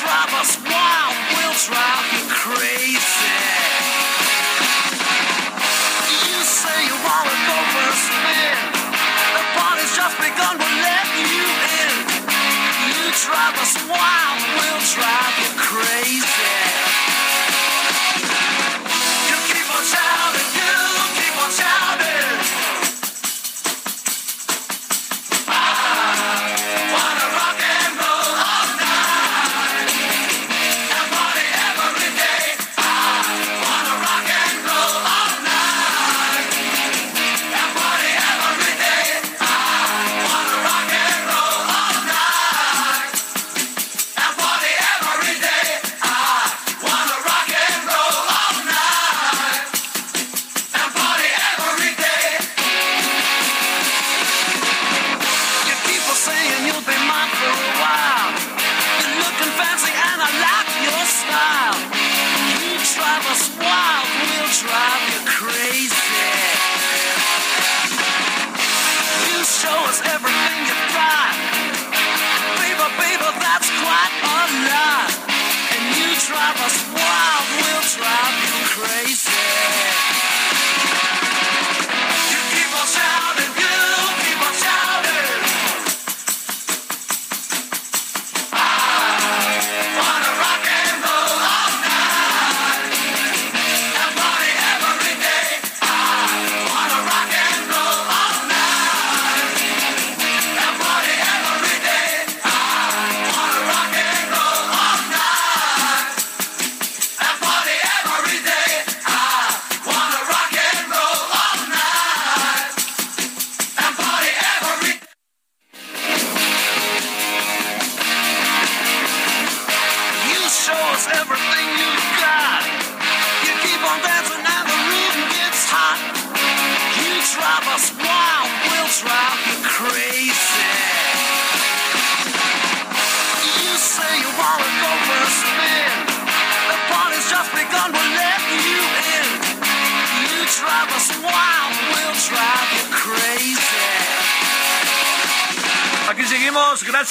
[0.00, 3.09] drive us wild, we'll drive you crazy.
[13.24, 16.39] Drive us wild, we'll drive you crazy.
[76.50, 80.09] of us wild will drive you crazy.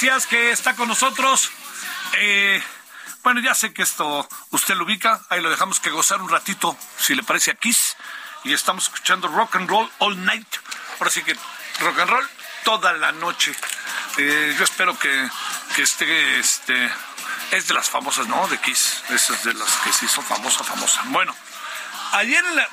[0.02, 1.50] Gracias que está con nosotros.
[2.14, 2.62] Eh,
[3.22, 6.74] bueno, ya sé que esto usted lo ubica, ahí lo dejamos que gozar un ratito,
[6.98, 7.96] si le parece a Kiss.
[8.44, 10.46] Y estamos escuchando rock and roll all night.
[10.98, 11.34] Ahora sí que
[11.80, 12.26] rock and roll
[12.64, 13.52] toda la noche.
[14.16, 15.28] Eh, yo espero que,
[15.76, 16.90] que esté, este,
[17.50, 18.48] es de las famosas, ¿no?
[18.48, 21.02] De Kiss, esas de las que se hizo famosa, famosa.
[21.08, 21.36] Bueno,
[22.12, 22.68] ayer en la,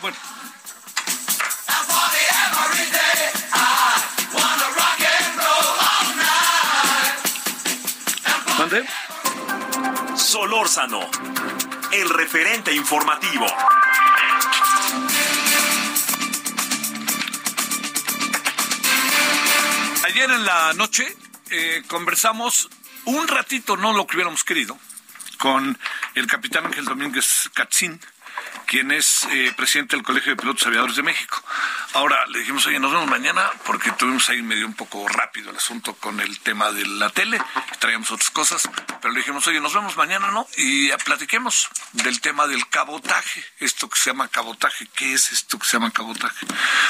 [8.70, 8.86] ¿Mande?
[10.18, 11.00] Solórzano,
[11.94, 13.46] el referente informativo.
[20.04, 21.08] Ayer en la noche
[21.50, 22.70] eh, conversamos
[23.06, 24.78] un ratito, no lo que hubiéramos querido,
[25.38, 25.80] con
[26.16, 28.02] el capitán Ángel Domínguez Catzín,
[28.66, 31.42] quien es eh, presidente del Colegio de Pilotos Aviadores de México.
[31.94, 35.58] Ahora le dijimos, oye, nos vemos mañana, porque tuvimos ahí medio un poco rápido el
[35.58, 37.42] asunto con el tema de la tele,
[37.80, 38.70] traíamos otras cosas,
[39.02, 40.48] pero le dijimos, oye, nos vemos mañana, ¿no?
[40.58, 45.66] Y platiquemos del tema del cabotaje, esto que se llama cabotaje, ¿qué es esto que
[45.66, 46.46] se llama cabotaje?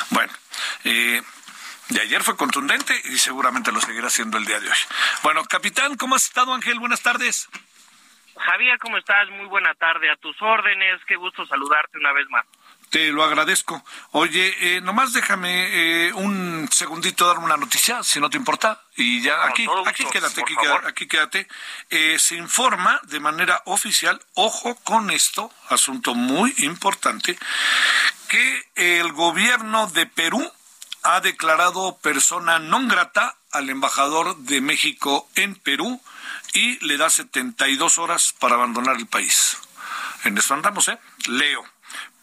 [0.10, 0.34] Bueno,
[0.84, 1.22] eh,
[1.90, 4.78] de ayer fue contundente y seguramente lo seguirá siendo el día de hoy.
[5.24, 6.80] Bueno, capitán, ¿cómo has estado, Ángel?
[6.80, 7.48] Buenas tardes.
[8.36, 9.30] Javier, ¿cómo estás?
[9.30, 10.10] Muy buena tarde.
[10.12, 11.02] A tus órdenes.
[11.06, 12.46] Qué gusto saludarte una vez más.
[12.90, 13.84] Te lo agradezco.
[14.12, 18.82] Oye, eh, nomás déjame eh, un segundito dar una noticia, si no te importa.
[18.96, 20.42] Y ya aquí, aquí quédate,
[20.86, 21.48] aquí quédate.
[21.90, 27.38] Eh, se informa de manera oficial, ojo con esto, asunto muy importante,
[28.30, 30.50] que el gobierno de Perú
[31.04, 36.02] ha declarado persona non grata al embajador de México en Perú
[36.54, 39.58] y le da 72 horas para abandonar el país.
[40.24, 41.00] En eso andamos, ¿eh?
[41.28, 41.64] Leo.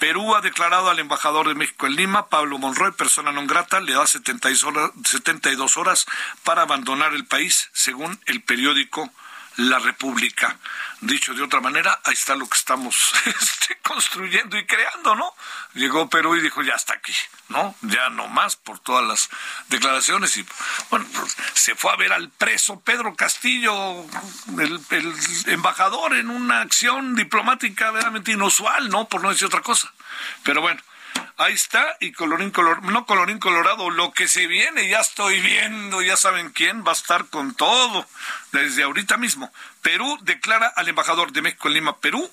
[0.05, 3.97] Perú ha declarado al embajador de México en Lima, Pablo Monroy, persona non grata, le
[3.97, 6.05] da 72 horas, 72 horas
[6.45, 9.09] para abandonar el país, según el periódico
[9.57, 10.57] La República.
[11.01, 15.35] Dicho de otra manera, ahí está lo que estamos este, construyendo y creando, ¿no?
[15.75, 17.15] Llegó Perú y dijo, ya está aquí,
[17.49, 17.75] ¿no?
[17.83, 19.29] Ya no más por todas las
[19.69, 20.47] declaraciones y,
[20.91, 24.05] bueno, pues, se fue a ver al preso Pedro Castillo,
[24.59, 25.15] el, el
[25.47, 29.09] embajador, en una acción diplomática verdaderamente inusual, ¿no?
[29.09, 29.93] Por no decir otra cosa.
[30.43, 30.81] Pero bueno,
[31.37, 36.03] ahí está, y colorín color, no colorín colorado, lo que se viene, ya estoy viendo,
[36.03, 38.07] ya saben quién va a estar con todo,
[38.53, 39.53] desde ahorita mismo.
[39.83, 42.31] Perú declara al embajador de México en Lima, Perú,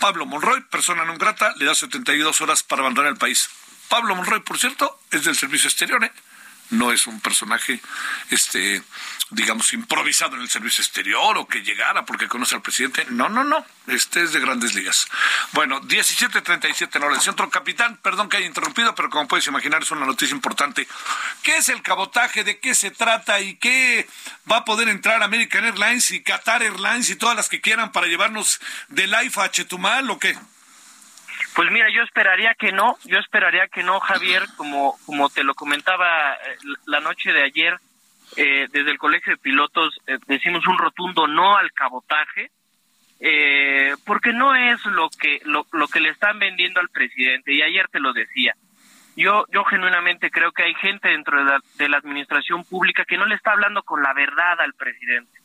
[0.00, 3.48] Pablo Monroy, persona non grata, le da 72 horas para abandonar el país.
[3.88, 6.12] Pablo Monroy, por cierto, es del servicio exterior, ¿eh?
[6.70, 7.80] No es un personaje,
[8.30, 8.82] este,
[9.30, 13.06] digamos, improvisado en el servicio exterior o que llegara porque conoce al presidente.
[13.10, 13.64] No, no, no.
[13.86, 15.06] Este es de grandes ligas.
[15.52, 17.48] Bueno, 17.37 en hora del centro.
[17.50, 20.88] Capitán, perdón que haya interrumpido, pero como puedes imaginar es una noticia importante.
[21.42, 22.42] ¿Qué es el cabotaje?
[22.42, 23.40] ¿De qué se trata?
[23.40, 24.08] ¿Y qué
[24.50, 28.08] va a poder entrar American Airlines y Qatar Airlines y todas las que quieran para
[28.08, 30.36] llevarnos del AIFA a Chetumal o qué?
[31.56, 35.54] Pues mira, yo esperaría que no, yo esperaría que no, Javier, como, como te lo
[35.54, 37.78] comentaba eh, la noche de ayer,
[38.36, 42.50] eh, desde el Colegio de Pilotos eh, decimos un rotundo no al cabotaje,
[43.20, 47.62] eh, porque no es lo que, lo, lo que le están vendiendo al presidente, y
[47.62, 48.54] ayer te lo decía.
[49.16, 53.16] Yo, yo genuinamente creo que hay gente dentro de la, de la administración pública que
[53.16, 55.40] no le está hablando con la verdad al presidente,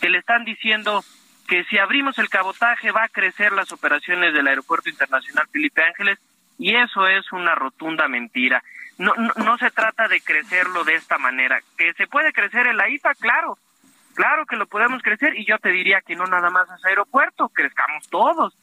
[0.00, 1.04] que le están diciendo
[1.50, 6.20] que si abrimos el cabotaje va a crecer las operaciones del Aeropuerto Internacional Felipe Ángeles
[6.58, 8.62] y eso es una rotunda mentira.
[8.98, 11.60] No, no, se trata de crecerlo de esta manera.
[11.76, 13.58] Que se puede crecer en la IFA, claro,
[14.14, 17.48] claro que lo podemos crecer y yo te diría que no nada más es aeropuerto,
[17.48, 18.54] crezcamos todos.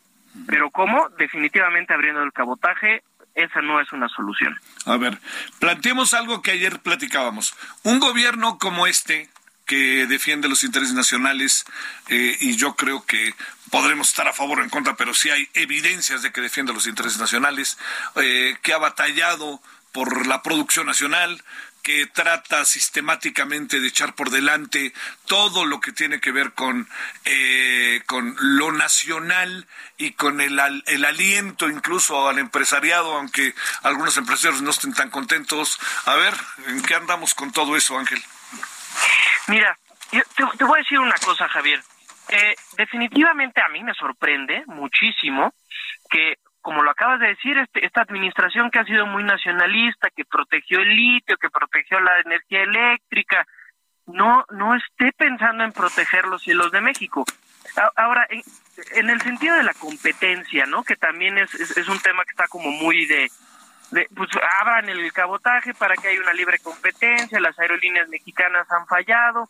[0.48, 1.10] Pero ¿cómo?
[1.18, 3.04] Definitivamente abriendo el cabotaje,
[3.36, 4.56] esa no es una solución.
[4.86, 5.18] A ver,
[5.60, 7.54] planteemos algo que ayer platicábamos.
[7.84, 9.30] Un gobierno como este,
[9.68, 11.66] que defiende los intereses nacionales,
[12.08, 13.36] eh, y yo creo que
[13.70, 16.88] podremos estar a favor o en contra, pero sí hay evidencias de que defiende los
[16.88, 17.78] intereses nacionales,
[18.16, 19.62] eh, que ha batallado
[19.92, 21.44] por la producción nacional,
[21.84, 24.94] que trata sistemáticamente de echar por delante
[25.26, 26.90] todo lo que tiene que ver con,
[27.24, 34.62] eh, con lo nacional y con el, el aliento incluso al empresariado, aunque algunos empresarios
[34.62, 35.80] no estén tan contentos.
[36.06, 36.34] A ver,
[36.68, 38.22] ¿en qué andamos con todo eso, Ángel?
[39.48, 39.78] Mira,
[40.12, 40.22] yo
[40.58, 41.82] te, voy a decir una cosa, Javier.
[42.30, 45.54] Eh, definitivamente a mí me sorprende muchísimo
[46.10, 50.26] que, como lo acabas de decir, este- esta administración que ha sido muy nacionalista, que
[50.26, 53.46] protegió el litio, que protegió la energía eléctrica,
[54.08, 57.26] no, no esté pensando en proteger los cielos de México.
[57.96, 58.42] Ahora, en,
[58.96, 60.84] en el sentido de la competencia, ¿no?
[60.84, 63.30] Que también es, es, es un tema que está como muy de,
[63.92, 64.30] de, pues
[64.60, 69.50] abran el cabotaje para que haya una libre competencia, las aerolíneas mexicanas han fallado.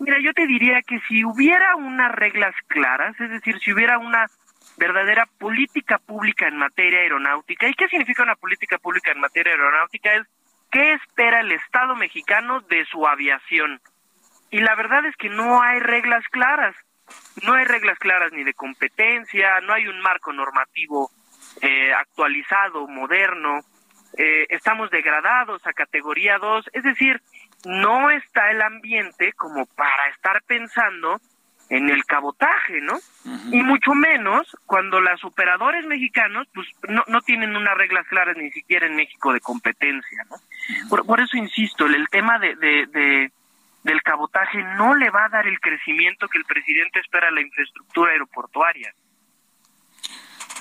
[0.00, 4.26] Mira, yo te diría que si hubiera unas reglas claras, es decir, si hubiera una
[4.76, 10.14] verdadera política pública en materia aeronáutica, ¿y qué significa una política pública en materia aeronáutica?
[10.14, 10.26] Es
[10.70, 13.80] qué espera el Estado mexicano de su aviación.
[14.50, 16.74] Y la verdad es que no hay reglas claras.
[17.44, 21.10] No hay reglas claras ni de competencia, no hay un marco normativo
[21.60, 23.60] eh, actualizado, moderno,
[24.16, 27.20] eh, estamos degradados a categoría 2, es decir,
[27.64, 31.20] no está el ambiente como para estar pensando
[31.70, 32.98] en el cabotaje, ¿no?
[33.50, 38.50] Y mucho menos cuando los operadores mexicanos pues no, no tienen unas reglas claras ni
[38.50, 40.36] siquiera en México de competencia, ¿no?
[40.90, 43.32] Por, por eso insisto, el, el tema de, de, de,
[43.84, 47.40] del cabotaje no le va a dar el crecimiento que el presidente espera a la
[47.40, 48.92] infraestructura aeroportuaria.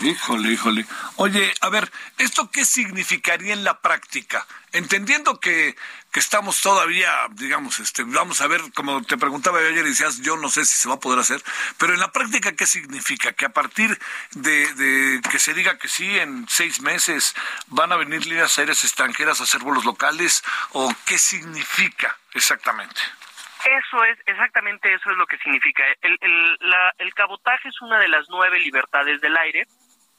[0.01, 0.85] Híjole, híjole.
[1.17, 4.47] Oye, a ver, ¿esto qué significaría en la práctica?
[4.71, 5.75] Entendiendo que,
[6.11, 10.37] que estamos todavía, digamos, este, vamos a ver, como te preguntaba ayer y decías, yo
[10.37, 11.43] no sé si se va a poder hacer,
[11.77, 13.33] pero en la práctica, ¿qué significa?
[13.33, 13.99] Que a partir
[14.31, 17.35] de, de que se diga que sí, en seis meses
[17.67, 23.01] van a venir líneas aéreas extranjeras a hacer vuelos locales, o qué significa exactamente?
[23.63, 25.83] Eso es, exactamente eso es lo que significa.
[26.01, 29.67] El, el, la, el cabotaje es una de las nueve libertades del aire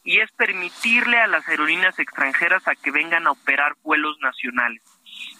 [0.05, 4.83] y es permitirle a las aerolíneas extranjeras a que vengan a operar vuelos nacionales.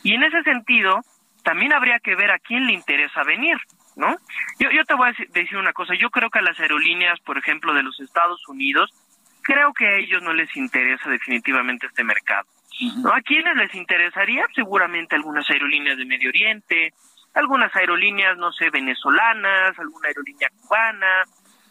[0.03, 1.01] Y en ese sentido,
[1.43, 3.57] también habría que ver a quién le interesa venir,
[3.97, 4.17] ¿no?
[4.59, 7.39] Yo, yo te voy a decir una cosa, yo creo que a las aerolíneas, por
[7.39, 8.91] ejemplo, de los Estados Unidos,
[9.43, 12.47] creo que a ellos no les interesa definitivamente este mercado.
[12.99, 13.13] ¿no?
[13.13, 14.47] ¿A quiénes les interesaría?
[14.55, 16.93] Seguramente algunas aerolíneas de Medio Oriente,
[17.35, 21.25] algunas aerolíneas, no sé, venezolanas, alguna aerolínea cubana,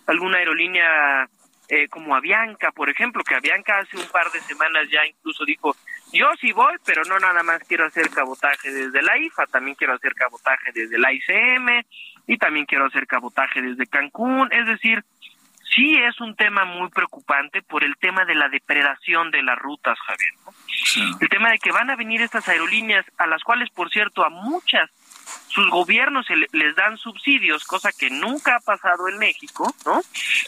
[0.08, 1.28] alguna aerolínea
[1.74, 5.74] eh, como Avianca, por ejemplo, que Avianca hace un par de semanas ya incluso dijo,
[6.12, 9.94] yo sí voy, pero no nada más quiero hacer cabotaje desde la IFA, también quiero
[9.94, 11.86] hacer cabotaje desde la ICM
[12.28, 15.06] y también quiero hacer cabotaje desde Cancún, es decir,
[15.74, 19.98] sí es un tema muy preocupante por el tema de la depredación de las rutas,
[20.06, 20.34] Javier.
[20.46, 20.52] ¿no?
[20.68, 21.02] Sí.
[21.22, 24.30] El tema de que van a venir estas aerolíneas, a las cuales, por cierto, a
[24.30, 24.90] muchas
[25.48, 30.00] sus gobiernos les dan subsidios, cosa que nunca ha pasado en México, ¿no?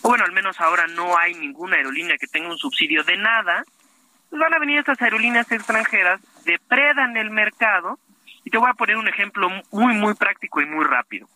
[0.01, 3.63] O bueno, al menos ahora no hay ninguna aerolínea que tenga un subsidio de nada.
[4.29, 7.99] Pues van a venir estas aerolíneas extranjeras, depredan el mercado,
[8.43, 11.27] y te voy a poner un ejemplo muy, muy práctico y muy rápido.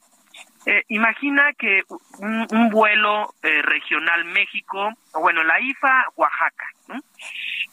[0.65, 1.83] Eh, imagina que
[2.19, 6.99] un, vuelo eh, regional México, bueno, la IFA Oaxaca, ¿no?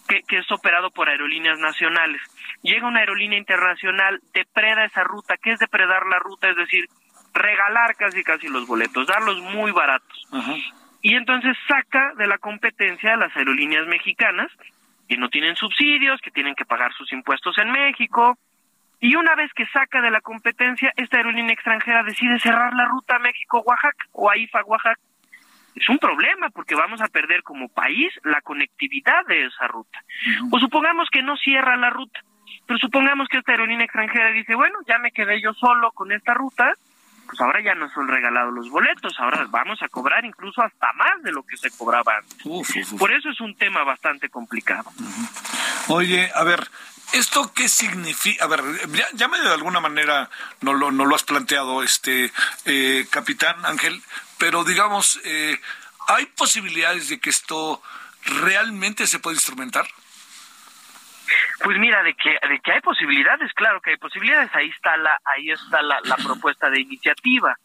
[0.07, 2.23] que, que es operado por aerolíneas nacionales.
[2.65, 5.37] Llega una aerolínea internacional, depreda esa ruta.
[5.37, 6.49] ¿Qué es depredar la ruta?
[6.49, 6.87] Es decir,
[7.35, 10.27] regalar casi casi los boletos, darlos muy baratos.
[11.03, 14.51] Y entonces saca de la competencia a las aerolíneas mexicanas,
[15.07, 18.39] que no tienen subsidios, que tienen que pagar sus impuestos en México,
[18.99, 23.19] y una vez que saca de la competencia, esta aerolínea extranjera decide cerrar la ruta
[23.19, 25.01] México-Oaxaca o a IFA-Oaxaca.
[25.75, 29.99] Es un problema porque vamos a perder como país la conectividad de esa ruta.
[30.01, 30.49] Uh -huh.
[30.53, 32.21] O supongamos que no cierra la ruta,
[32.67, 36.35] pero supongamos que esta aerolínea extranjera dice, bueno, ya me quedé yo solo con esta
[36.35, 36.75] ruta,
[37.27, 41.23] pues ahora ya no son regalados los boletos, ahora vamos a cobrar incluso hasta más
[41.23, 42.39] de lo que se cobraba antes.
[42.45, 42.99] Uf, uf, uf.
[42.99, 44.91] Por eso es un tema bastante complicado.
[44.99, 45.95] Uh -huh.
[45.95, 46.69] Oye, a ver,
[47.13, 48.45] ¿Esto qué significa?
[48.45, 48.61] A ver,
[48.91, 50.29] ya, ya medio de alguna manera
[50.63, 52.33] no lo, no lo has planteado, este
[52.65, 54.03] eh, capitán Ángel,
[54.37, 55.61] pero digamos, eh,
[56.09, 57.81] ¿hay posibilidades de que esto
[58.25, 59.87] realmente se pueda instrumentar?
[61.63, 65.19] Pues mira, de que, de que hay posibilidades, claro que hay posibilidades, ahí está la,
[65.25, 67.57] ahí está la, la propuesta de iniciativa.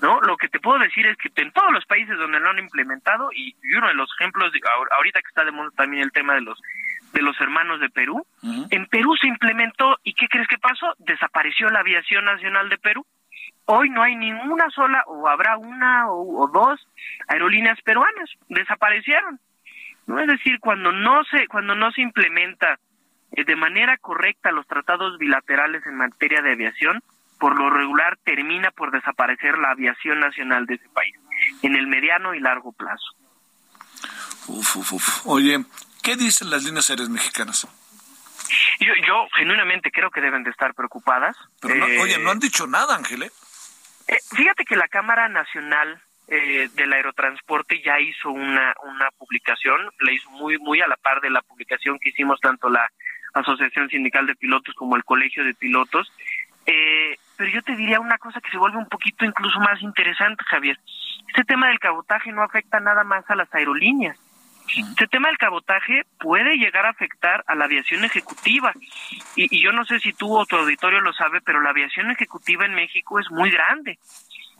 [0.00, 0.20] ¿no?
[0.20, 3.30] Lo que te puedo decir es que en todos los países donde lo han implementado,
[3.32, 4.60] y, uno de los ejemplos, de,
[4.96, 6.60] ahorita que está de moda también el tema de los
[7.12, 8.26] de los hermanos de Perú.
[8.42, 8.66] Uh -huh.
[8.70, 10.94] En Perú se implementó y ¿qué crees que pasó?
[10.98, 13.04] Desapareció la aviación nacional de Perú.
[13.66, 16.80] Hoy no hay ninguna sola o habrá una o, o dos
[17.28, 19.38] aerolíneas peruanas, desaparecieron.
[20.06, 22.78] No es decir, cuando no se cuando no se implementa
[23.32, 27.02] de manera correcta los tratados bilaterales en materia de aviación,
[27.38, 31.16] por lo regular termina por desaparecer la aviación nacional de ese país
[31.62, 33.16] en el mediano y largo plazo.
[34.48, 35.26] Uf, uf, uf.
[35.26, 35.64] Oye,
[36.02, 37.66] ¿Qué dicen las líneas aéreas mexicanas?
[38.80, 41.36] Yo, yo genuinamente creo que deben de estar preocupadas.
[41.60, 43.22] Pero no, eh, oye, no han dicho nada, Ángel.
[43.22, 43.30] ¿eh?
[44.08, 50.12] Eh, fíjate que la Cámara Nacional eh, del Aerotransporte ya hizo una, una publicación, la
[50.12, 52.90] hizo muy, muy a la par de la publicación que hicimos tanto la
[53.32, 56.12] Asociación Sindical de Pilotos como el Colegio de Pilotos.
[56.66, 60.44] Eh, pero yo te diría una cosa que se vuelve un poquito incluso más interesante,
[60.44, 60.78] Javier.
[61.28, 64.18] Este tema del cabotaje no afecta nada más a las aerolíneas
[64.68, 68.72] Este tema del cabotaje puede llegar a afectar a la aviación ejecutiva.
[69.34, 72.10] Y, y yo no sé si tú o tu auditorio lo sabe, pero la aviación
[72.10, 73.98] ejecutiva en México es muy grande.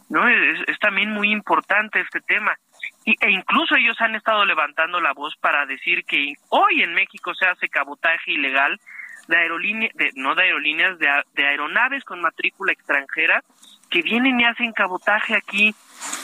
[0.09, 0.29] ¿no?
[0.29, 2.57] Es, es también muy importante este tema.
[3.05, 7.47] E incluso ellos han estado levantando la voz para decir que hoy en México se
[7.47, 8.79] hace cabotaje ilegal
[9.29, 13.43] de aerolíneas, no de aerolíneas, de, de aeronaves con matrícula extranjera
[13.91, 15.75] que vienen y hacen cabotaje aquí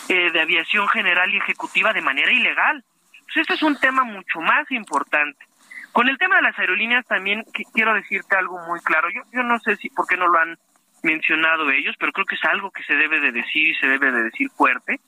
[0.09, 2.85] eh, de aviación general y ejecutiva de manera ilegal.
[3.24, 5.45] Pues este es un tema mucho más importante.
[5.93, 9.09] Con el tema de las aerolíneas también que- quiero decirte algo muy claro.
[9.11, 10.57] Yo, yo no sé si por qué no lo han
[11.03, 14.11] mencionado ellos, pero creo que es algo que se debe de decir y se debe
[14.11, 15.01] de decir fuerte.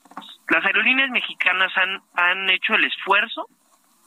[0.49, 3.47] Las aerolíneas mexicanas han, han hecho el esfuerzo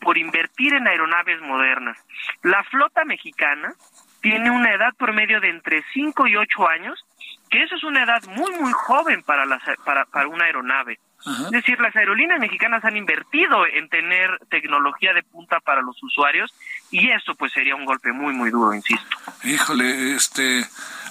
[0.01, 1.99] por invertir en aeronaves modernas.
[2.43, 3.73] La flota mexicana
[4.21, 7.05] tiene una edad promedio de entre 5 y 8 años,
[7.51, 10.99] que eso es una edad muy, muy joven para, las, para, para una aeronave.
[11.27, 16.53] Es decir, las aerolíneas mexicanas han invertido en tener tecnología de punta para los usuarios
[16.91, 19.07] y esto pues sería un golpe muy, muy duro, insisto.
[19.43, 20.67] Híjole, este,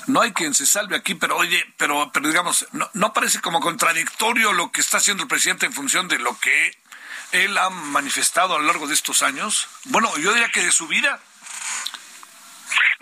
[0.08, 3.60] no hay quien se salve aquí, pero oye, pero, pero digamos, no, no parece como
[3.60, 6.78] contradictorio lo que está haciendo el presidente en función de lo que
[7.32, 9.68] él ha manifestado a lo largo de estos años.
[9.86, 11.20] Bueno, yo diría que de su vida.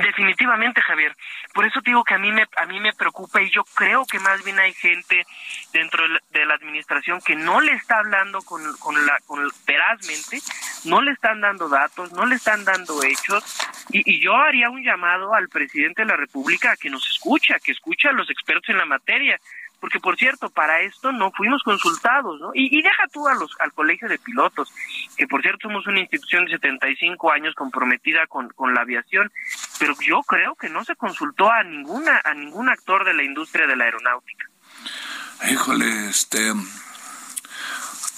[0.01, 1.15] Definitivamente, Javier.
[1.53, 4.19] Por eso digo que a mí me a mí me preocupa y yo creo que
[4.19, 5.25] más bien hay gente
[5.73, 10.39] dentro de la, administración que no le está hablando con, con la con verazmente,
[10.85, 13.43] no le están dando datos, no le están dando hechos
[13.89, 17.71] y, yo haría un llamado al presidente de la República a que nos escuche, que
[17.71, 19.39] escuche a los expertos en la materia,
[19.81, 22.51] porque por cierto, para esto no fuimos consultados, ¿no?
[22.53, 24.71] Y, deja tú a los, al colegio de pilotos,
[25.17, 29.31] que por cierto somos una institución de 75 años comprometida con, con la aviación,
[29.79, 33.65] pero yo creo que no se consultó a ninguna, a ningún actor de la industria
[33.65, 34.47] de la aeronáutica.
[35.49, 36.53] Híjole, este.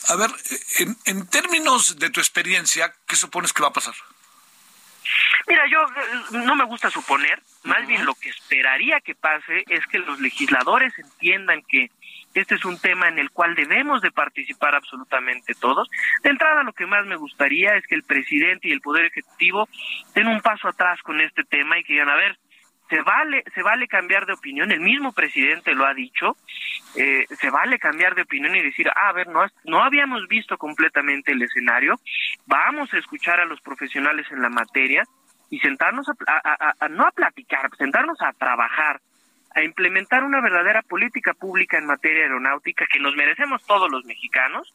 [0.09, 0.31] A ver,
[0.79, 3.95] en, en términos de tu experiencia, ¿qué supones que va a pasar?
[5.47, 9.85] Mira, yo eh, no me gusta suponer, más bien lo que esperaría que pase es
[9.87, 11.89] que los legisladores entiendan que
[12.33, 15.87] este es un tema en el cual debemos de participar absolutamente todos.
[16.23, 19.69] De entrada, lo que más me gustaría es que el presidente y el Poder Ejecutivo
[20.15, 22.37] den un paso atrás con este tema y que digan, a ver,
[22.93, 26.37] se vale, se vale cambiar de opinión, el mismo presidente lo ha dicho,
[26.95, 30.57] eh, se vale cambiar de opinión y decir, ah, a ver, no, no habíamos visto
[30.59, 31.95] completamente el escenario,
[32.45, 35.03] vamos a escuchar a los profesionales en la materia
[35.49, 38.99] y sentarnos a- a- no a platicar, sentarnos a trabajar,
[39.55, 44.73] a implementar una verdadera política pública en materia aeronáutica que nos merecemos todos los mexicanos.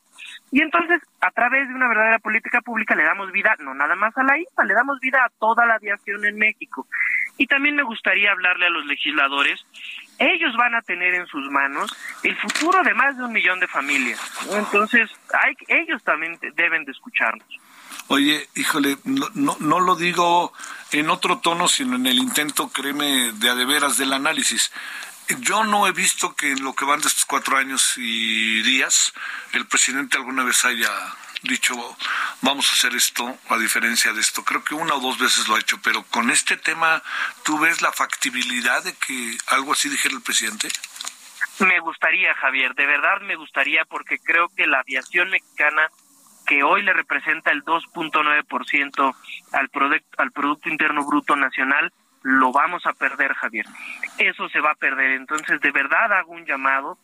[0.51, 4.17] Y entonces, a través de una verdadera política pública, le damos vida no nada más
[4.17, 6.87] a la IFA, le damos vida a toda la aviación en México.
[7.37, 9.65] Y también me gustaría hablarle a los legisladores.
[10.19, 13.69] Ellos van a tener en sus manos el futuro de más de un millón de
[13.69, 14.21] familias.
[14.53, 17.47] Entonces, hay, ellos también deben de escucharnos.
[18.09, 20.53] Oye, híjole, no, no, no lo digo
[20.93, 24.73] en otro tono, sino en el intento, créeme, de a de veras del análisis.
[25.41, 29.13] Yo no he visto que en lo que van de estos cuatro años y días,
[29.53, 30.91] el presidente alguna vez haya
[31.43, 31.75] dicho,
[32.41, 34.43] vamos a hacer esto, a diferencia de esto.
[34.43, 37.03] Creo que una o dos veces lo ha hecho, pero con este tema,
[37.43, 40.69] ¿tú ves la factibilidad de que algo así dijera el presidente?
[41.59, 45.91] Me gustaría, Javier, de verdad me gustaría porque creo que la aviación mexicana
[46.49, 49.15] que hoy le representa el 2.9%
[49.53, 49.71] al
[50.17, 51.93] al producto interno bruto nacional
[52.23, 53.65] lo vamos a perder, Javier.
[54.19, 55.13] Eso se va a perder.
[55.13, 56.99] Entonces, de verdad hago un llamado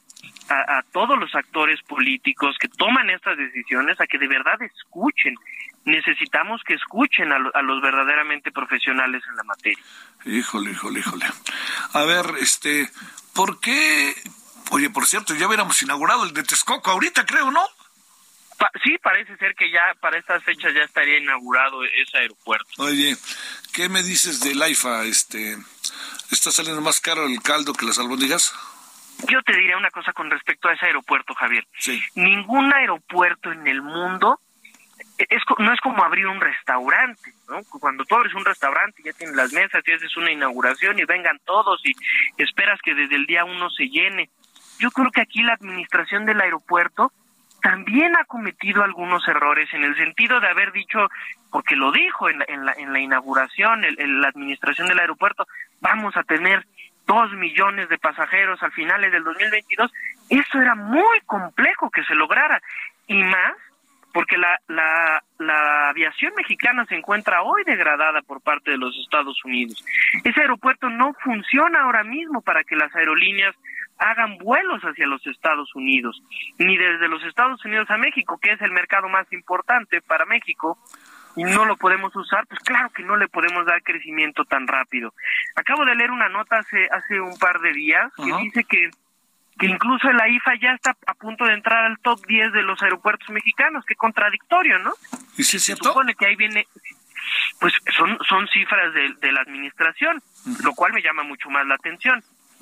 [0.50, 5.36] a, a todos los actores políticos que toman estas decisiones a que de verdad escuchen.
[5.84, 9.82] Necesitamos que escuchen a, lo- a los verdaderamente profesionales en la materia.
[10.24, 11.26] Híjole, híjole, híjole.
[11.92, 12.90] A ver, este,
[13.34, 14.14] ¿por qué?
[14.72, 17.62] Oye, por cierto, ya hubiéramos inaugurado el de Texcoco ahorita, creo, ¿no?
[18.64, 22.66] Pa- sí, parece ser que ya para estas fechas ya estaría inaugurado ese aeropuerto.
[22.78, 23.14] Oye,
[23.74, 25.04] ¿qué me dices del AIFA?
[25.04, 25.58] Este,
[26.30, 28.54] ¿Está saliendo más caro el caldo que las albóndigas?
[29.28, 31.66] Yo te diré una cosa con respecto a ese aeropuerto, Javier.
[31.78, 32.02] Sí.
[32.14, 34.40] Ningún aeropuerto en el mundo
[35.18, 37.60] es co- no es como abrir un restaurante, ¿no?
[37.78, 41.38] Cuando tú abres un restaurante ya tienes las mesas y haces una inauguración y vengan
[41.44, 41.92] todos y
[42.42, 44.30] esperas que desde el día uno se llene.
[44.78, 47.12] Yo creo que aquí la administración del aeropuerto
[47.64, 51.08] también ha cometido algunos errores en el sentido de haber dicho,
[51.50, 54.98] porque lo dijo en la, en la, en la inauguración, el- el- la administración del
[55.00, 55.46] aeropuerto,
[55.80, 56.62] vamos a tener
[57.06, 59.90] dos millones de pasajeros al finales del 2022.
[60.28, 62.60] Eso era muy complejo que se lograra.
[63.06, 63.54] Y más
[64.12, 69.42] porque la, la, la aviación mexicana se encuentra hoy degradada por parte de los Estados
[69.44, 69.82] Unidos.
[70.22, 73.56] Ese aeropuerto no funciona ahora mismo para que las aerolíneas
[73.98, 76.22] hagan vuelos hacia los Estados Unidos,
[76.58, 80.78] ni desde los Estados Unidos a México, que es el mercado más importante para México,
[81.36, 85.12] y no lo podemos usar, pues claro que no le podemos dar crecimiento tan rápido.
[85.56, 88.90] Acabo de leer una nota hace hace un par de días que dice que
[89.58, 92.82] que incluso la IFA ya está a punto de entrar al top 10 de los
[92.82, 94.92] aeropuertos mexicanos, qué contradictorio, ¿no?
[95.36, 95.90] ¿Y si es Se cierto?
[95.90, 96.66] supone que ahí viene,
[97.60, 100.20] pues son, son cifras de, de la administración,
[100.64, 102.20] lo cual me llama mucho más la atención.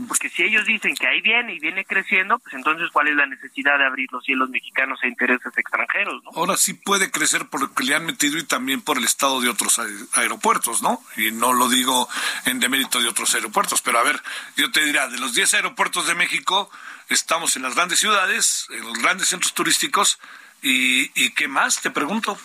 [0.08, 3.26] Porque si ellos dicen que ahí viene y viene creciendo, pues entonces ¿cuál es la
[3.26, 6.22] necesidad de abrir los cielos mexicanos a intereses extranjeros?
[6.24, 6.30] ¿no?
[6.34, 9.40] Ahora sí puede crecer por lo que le han metido y también por el estado
[9.40, 11.00] de otros ae- aeropuertos, ¿no?
[11.16, 12.08] Y no lo digo
[12.46, 14.20] en demérito de otros aeropuertos, pero a ver,
[14.56, 16.70] yo te diría, de los 10 aeropuertos de México,
[17.08, 20.18] estamos en las grandes ciudades, en los grandes centros turísticos,
[20.62, 21.80] y, y ¿qué más?
[21.80, 22.38] Te pregunto.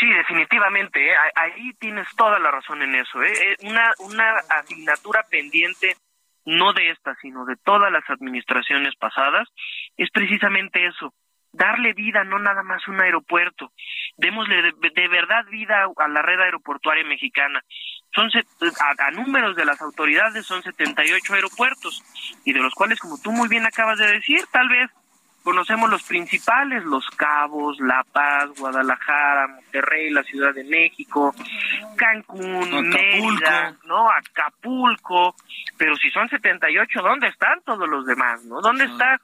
[0.00, 1.14] Sí, definitivamente, ¿eh?
[1.36, 3.22] Ahí tienes toda la razón en eso.
[3.22, 3.32] ¿eh?
[3.32, 5.96] Eh, Una, una asignatura pendiente,
[6.44, 9.48] no de esta, sino de todas las administraciones pasadas,
[9.96, 11.14] es precisamente eso,
[11.52, 13.72] darle vida, no nada más un aeropuerto,
[14.16, 17.62] démosle de, verdad vida a la red aeroportuaria mexicana.
[18.14, 22.02] Son a, a números de las autoridades son 78 aeropuertos
[22.44, 24.90] y de los cuales, como tú muy bien acabas de decir, tal vez
[25.44, 31.34] conocemos los principales, Los Cabos, La Paz, Guadalajara, Monterrey, la Ciudad de México,
[31.96, 32.88] Cancún, Acapulco.
[32.88, 34.10] Mérida, ¿no?
[34.10, 35.36] Acapulco,
[35.76, 38.60] pero si son 78, ¿dónde están todos los demás, no?
[38.60, 39.20] ¿Dónde está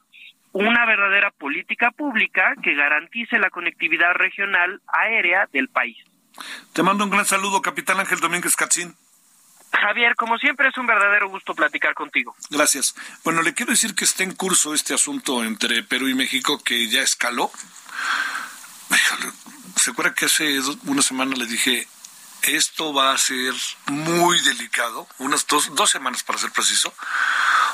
[0.53, 5.97] una verdadera política pública que garantice la conectividad regional aérea del país?
[6.75, 8.95] Te mando un gran saludo, capitán Ángel Domínguez Catzín.
[9.73, 12.35] Javier, como siempre es un verdadero gusto platicar contigo.
[12.51, 12.95] Gracias.
[13.25, 16.89] Bueno, le quiero decir que está en curso este asunto entre Perú y México que
[16.89, 17.51] ya escaló.
[19.77, 21.87] ¿Se acuerda que hace una semana le dije,
[22.43, 23.55] esto va a ser
[23.87, 26.93] muy delicado, unas dos, dos semanas para ser preciso,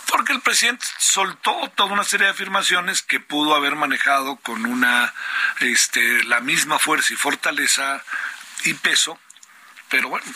[0.08, 5.12] porque el presidente soltó toda una serie de afirmaciones que pudo haber manejado con una,
[5.60, 8.02] este, la misma fuerza y fortaleza
[8.64, 9.18] y peso,
[9.88, 10.26] pero bueno,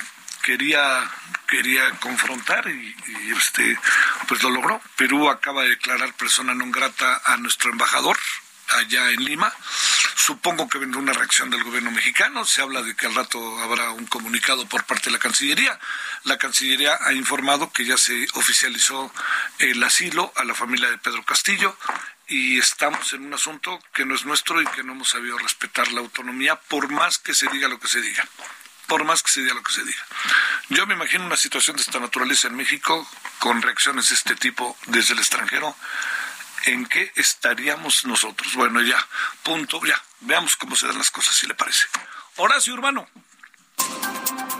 [0.42, 1.10] quería
[1.46, 3.78] quería confrontar y, y, este
[4.28, 4.80] pues lo logró.
[4.96, 8.16] Perú acaba de declarar persona non grata a nuestro embajador
[8.78, 9.52] allá en Lima.
[10.14, 12.44] Supongo que vendrá una reacción del gobierno mexicano.
[12.44, 15.78] Se habla de que al rato habrá un comunicado por parte de la Cancillería.
[16.24, 19.12] La Cancillería ha informado que ya se oficializó
[19.58, 21.76] el asilo a la familia de Pedro Castillo
[22.28, 25.90] y estamos en un asunto que no es nuestro y que no hemos sabido respetar
[25.90, 28.24] la autonomía por más que se diga lo que se diga
[28.90, 30.04] por más que se diga lo que se diga.
[30.68, 34.76] Yo me imagino una situación de esta naturaleza en México, con reacciones de este tipo
[34.88, 35.76] desde el extranjero,
[36.64, 38.52] ¿en qué estaríamos nosotros?
[38.56, 38.98] Bueno, ya,
[39.44, 41.86] punto, ya, veamos cómo se dan las cosas, si le parece.
[42.36, 43.08] Horacio Urbano.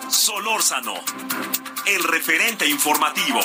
[0.09, 0.95] Solórzano,
[1.87, 3.41] el referente informativo.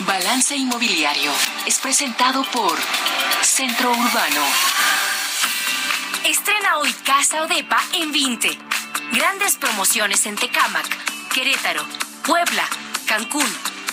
[0.00, 1.32] Balance Inmobiliario
[1.66, 2.78] es presentado por
[3.42, 4.46] Centro Urbano.
[6.24, 8.77] Estrena hoy Casa Odepa en 20.
[9.12, 10.86] Grandes promociones en Tecámac,
[11.32, 11.84] Querétaro,
[12.24, 12.64] Puebla,
[13.06, 13.46] Cancún,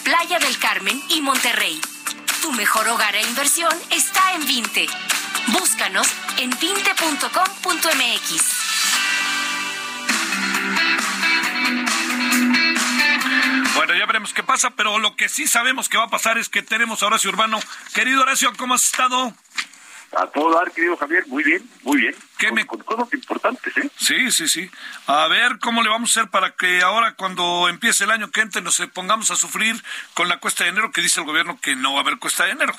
[0.04, 1.80] Playa del Carmen y Monterrey.
[2.42, 4.88] Tu mejor hogar e inversión está en 20.
[5.48, 6.08] Búscanos
[6.38, 8.56] en 20.com.mx.
[13.76, 16.50] Bueno, ya veremos qué pasa, pero lo que sí sabemos que va a pasar es
[16.50, 17.60] que tenemos a Horacio Urbano.
[17.94, 19.34] Querido Horacio, ¿cómo has estado?
[20.18, 22.16] A todo dar, querido Javier, muy bien, muy bien.
[22.38, 23.90] ¿Qué con, me- con cosas importantes, ¿eh?
[23.98, 24.72] Sí, sí, sí.
[25.08, 28.42] A ver cómo le vamos a hacer para que ahora cuando empiece el año que
[28.42, 29.76] entre nos pongamos a sufrir
[30.14, 32.46] con la cuesta de enero que dice el gobierno que no va a haber cuesta
[32.46, 32.74] de enero.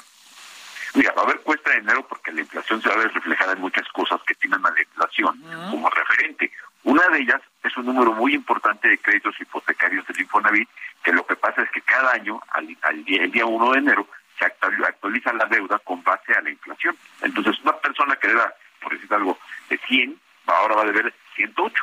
[0.94, 3.52] Mira, va a haber cuesta de enero porque la inflación se va a ver reflejada
[3.52, 5.38] en muchas cosas que tienen a la inflación
[5.70, 6.50] como referente.
[6.84, 10.68] Una de ellas es un número muy importante de créditos hipotecarios del Infonavit,
[11.04, 13.78] que lo que pasa es que cada año, al, al día, el día 1 de
[13.78, 14.08] enero,
[14.38, 16.96] se actual- actualiza la deuda con base a la inflación.
[17.22, 21.82] Entonces, una persona que deba, por decir algo, de 100, ahora va a deber 108.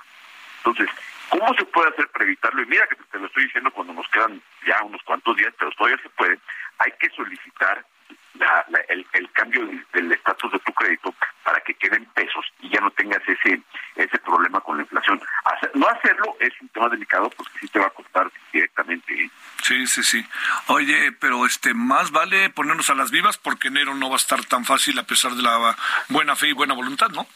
[0.59, 0.89] Entonces,
[1.29, 2.63] ¿cómo se puede hacer para evitarlo?
[2.63, 5.53] Y mira que te, te lo estoy diciendo cuando nos quedan ya unos cuantos días,
[5.59, 6.39] pero todavía se puede.
[6.79, 7.85] Hay que solicitar
[8.35, 11.13] la- la- el, el cambio del- del estatus de tu crédito
[11.43, 13.61] para que queden pesos y ya no tengas ese
[13.95, 15.21] ese problema con la inflación.
[15.45, 19.13] Hacer- no hacerlo es un tema delicado porque sí te va a costar directamente.
[19.25, 19.29] ¿eh?
[19.61, 20.25] Sí, sí, sí.
[20.67, 21.11] Oye,
[21.43, 24.63] pero este más vale ponernos a las vivas porque enero no va a estar tan
[24.63, 25.75] fácil a pesar de la
[26.07, 27.27] buena fe y buena voluntad, ¿no?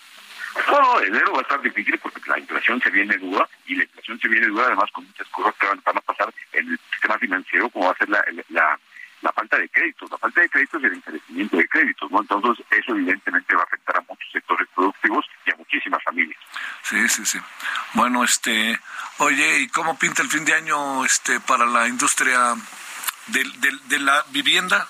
[0.71, 3.83] No, no, enero va a estar difícil porque la inflación se viene dura y la
[3.83, 6.79] inflación se viene dura además con muchas cosas que van, van a pasar en el
[6.91, 8.79] sistema financiero, como va a ser la, la,
[9.21, 10.09] la falta de créditos.
[10.09, 12.21] La falta de créditos y el encarecimiento de créditos, ¿no?
[12.21, 16.39] Entonces, eso evidentemente va a afectar a muchos sectores productivos y a muchísimas familias.
[16.83, 17.39] Sí, sí, sí.
[17.93, 18.79] Bueno, este,
[19.17, 22.55] oye, ¿y cómo pinta el fin de año este para la industria
[23.87, 24.87] de, la vivienda?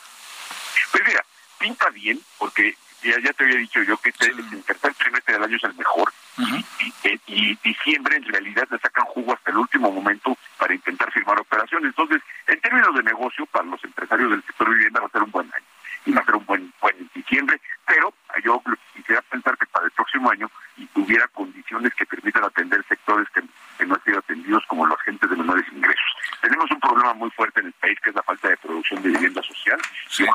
[0.92, 1.24] Pues mira,
[1.60, 5.44] pinta bien, porque ya, ya te había dicho yo que este, el tercer trimestre del
[5.44, 6.14] año es el mejor.
[6.38, 11.40] y, y, diciembre en realidad le sacan jugo hasta el último momento para intentar firmar
[11.40, 11.90] operaciones.
[11.90, 15.32] Entonces, en términos de negocio, para los empresarios del sector vivienda va a ser un
[15.32, 15.66] buen año
[16.08, 18.62] y va a ser un buen, buen diciembre, pero yo
[18.96, 23.42] quisiera pensar que para el próximo año y hubiera condiciones que permitan atender sectores que,
[23.78, 26.16] que no han sido atendidos como los agentes de menores ingresos.
[26.42, 29.10] Tenemos un problema muy fuerte en el país que es la falta de producción de
[29.10, 29.80] vivienda social
[30.20, 30.26] y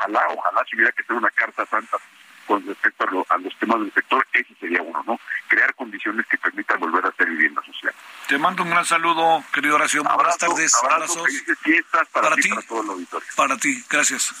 [0.69, 1.97] si hubiera que hacer una carta santa
[2.47, 5.19] con respecto a, lo, a, los temas del sector, ese sería uno, ¿no?
[5.47, 7.93] Crear condiciones que permitan volver a hacer vivienda social.
[8.27, 10.01] Te mando un gran saludo, querido Horacio.
[10.01, 10.73] Abrazo, Buenas tardes.
[10.75, 11.23] Abrazo, Abrazos.
[11.25, 12.49] felices fiestas para, Para ti, ti.
[12.49, 13.27] para todo el auditorio.
[13.35, 14.33] Para ti, gracias.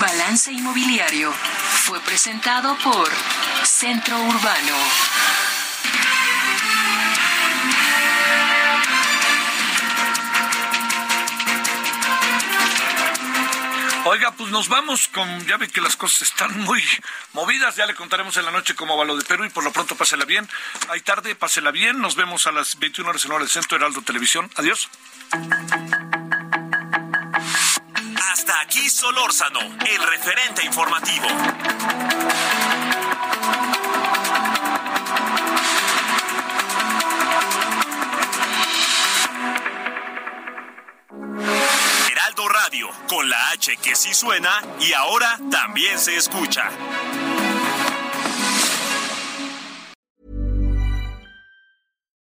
[0.00, 3.08] Balance Inmobiliario fue presentado por
[3.64, 4.76] Centro Urbano.
[14.10, 16.82] Oiga, pues nos vamos con, ya ve que las cosas están muy
[17.32, 19.70] movidas, ya le contaremos en la noche cómo va lo de Perú y por lo
[19.70, 20.48] pronto pásela bien.
[20.88, 24.02] Hay tarde, pásela bien, nos vemos a las 21 horas en hora del Centro Heraldo
[24.02, 24.50] Televisión.
[24.56, 24.88] Adiós.
[28.32, 31.28] Hasta aquí Solórzano, el referente informativo.
[42.64, 44.50] Radio, con la H que sí suena
[44.80, 46.70] y ahora también se escucha.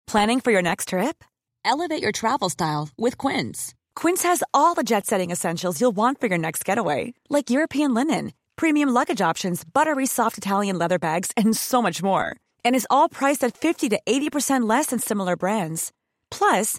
[0.07, 1.25] Planning for your next trip?
[1.65, 3.75] Elevate your travel style with Quince.
[3.97, 7.93] Quince has all the jet setting essentials you'll want for your next getaway, like European
[7.95, 12.37] linen, premium luggage options, buttery soft Italian leather bags, and so much more.
[12.65, 15.93] And is all priced at 50 to 80% less than similar brands.
[16.31, 16.79] Plus,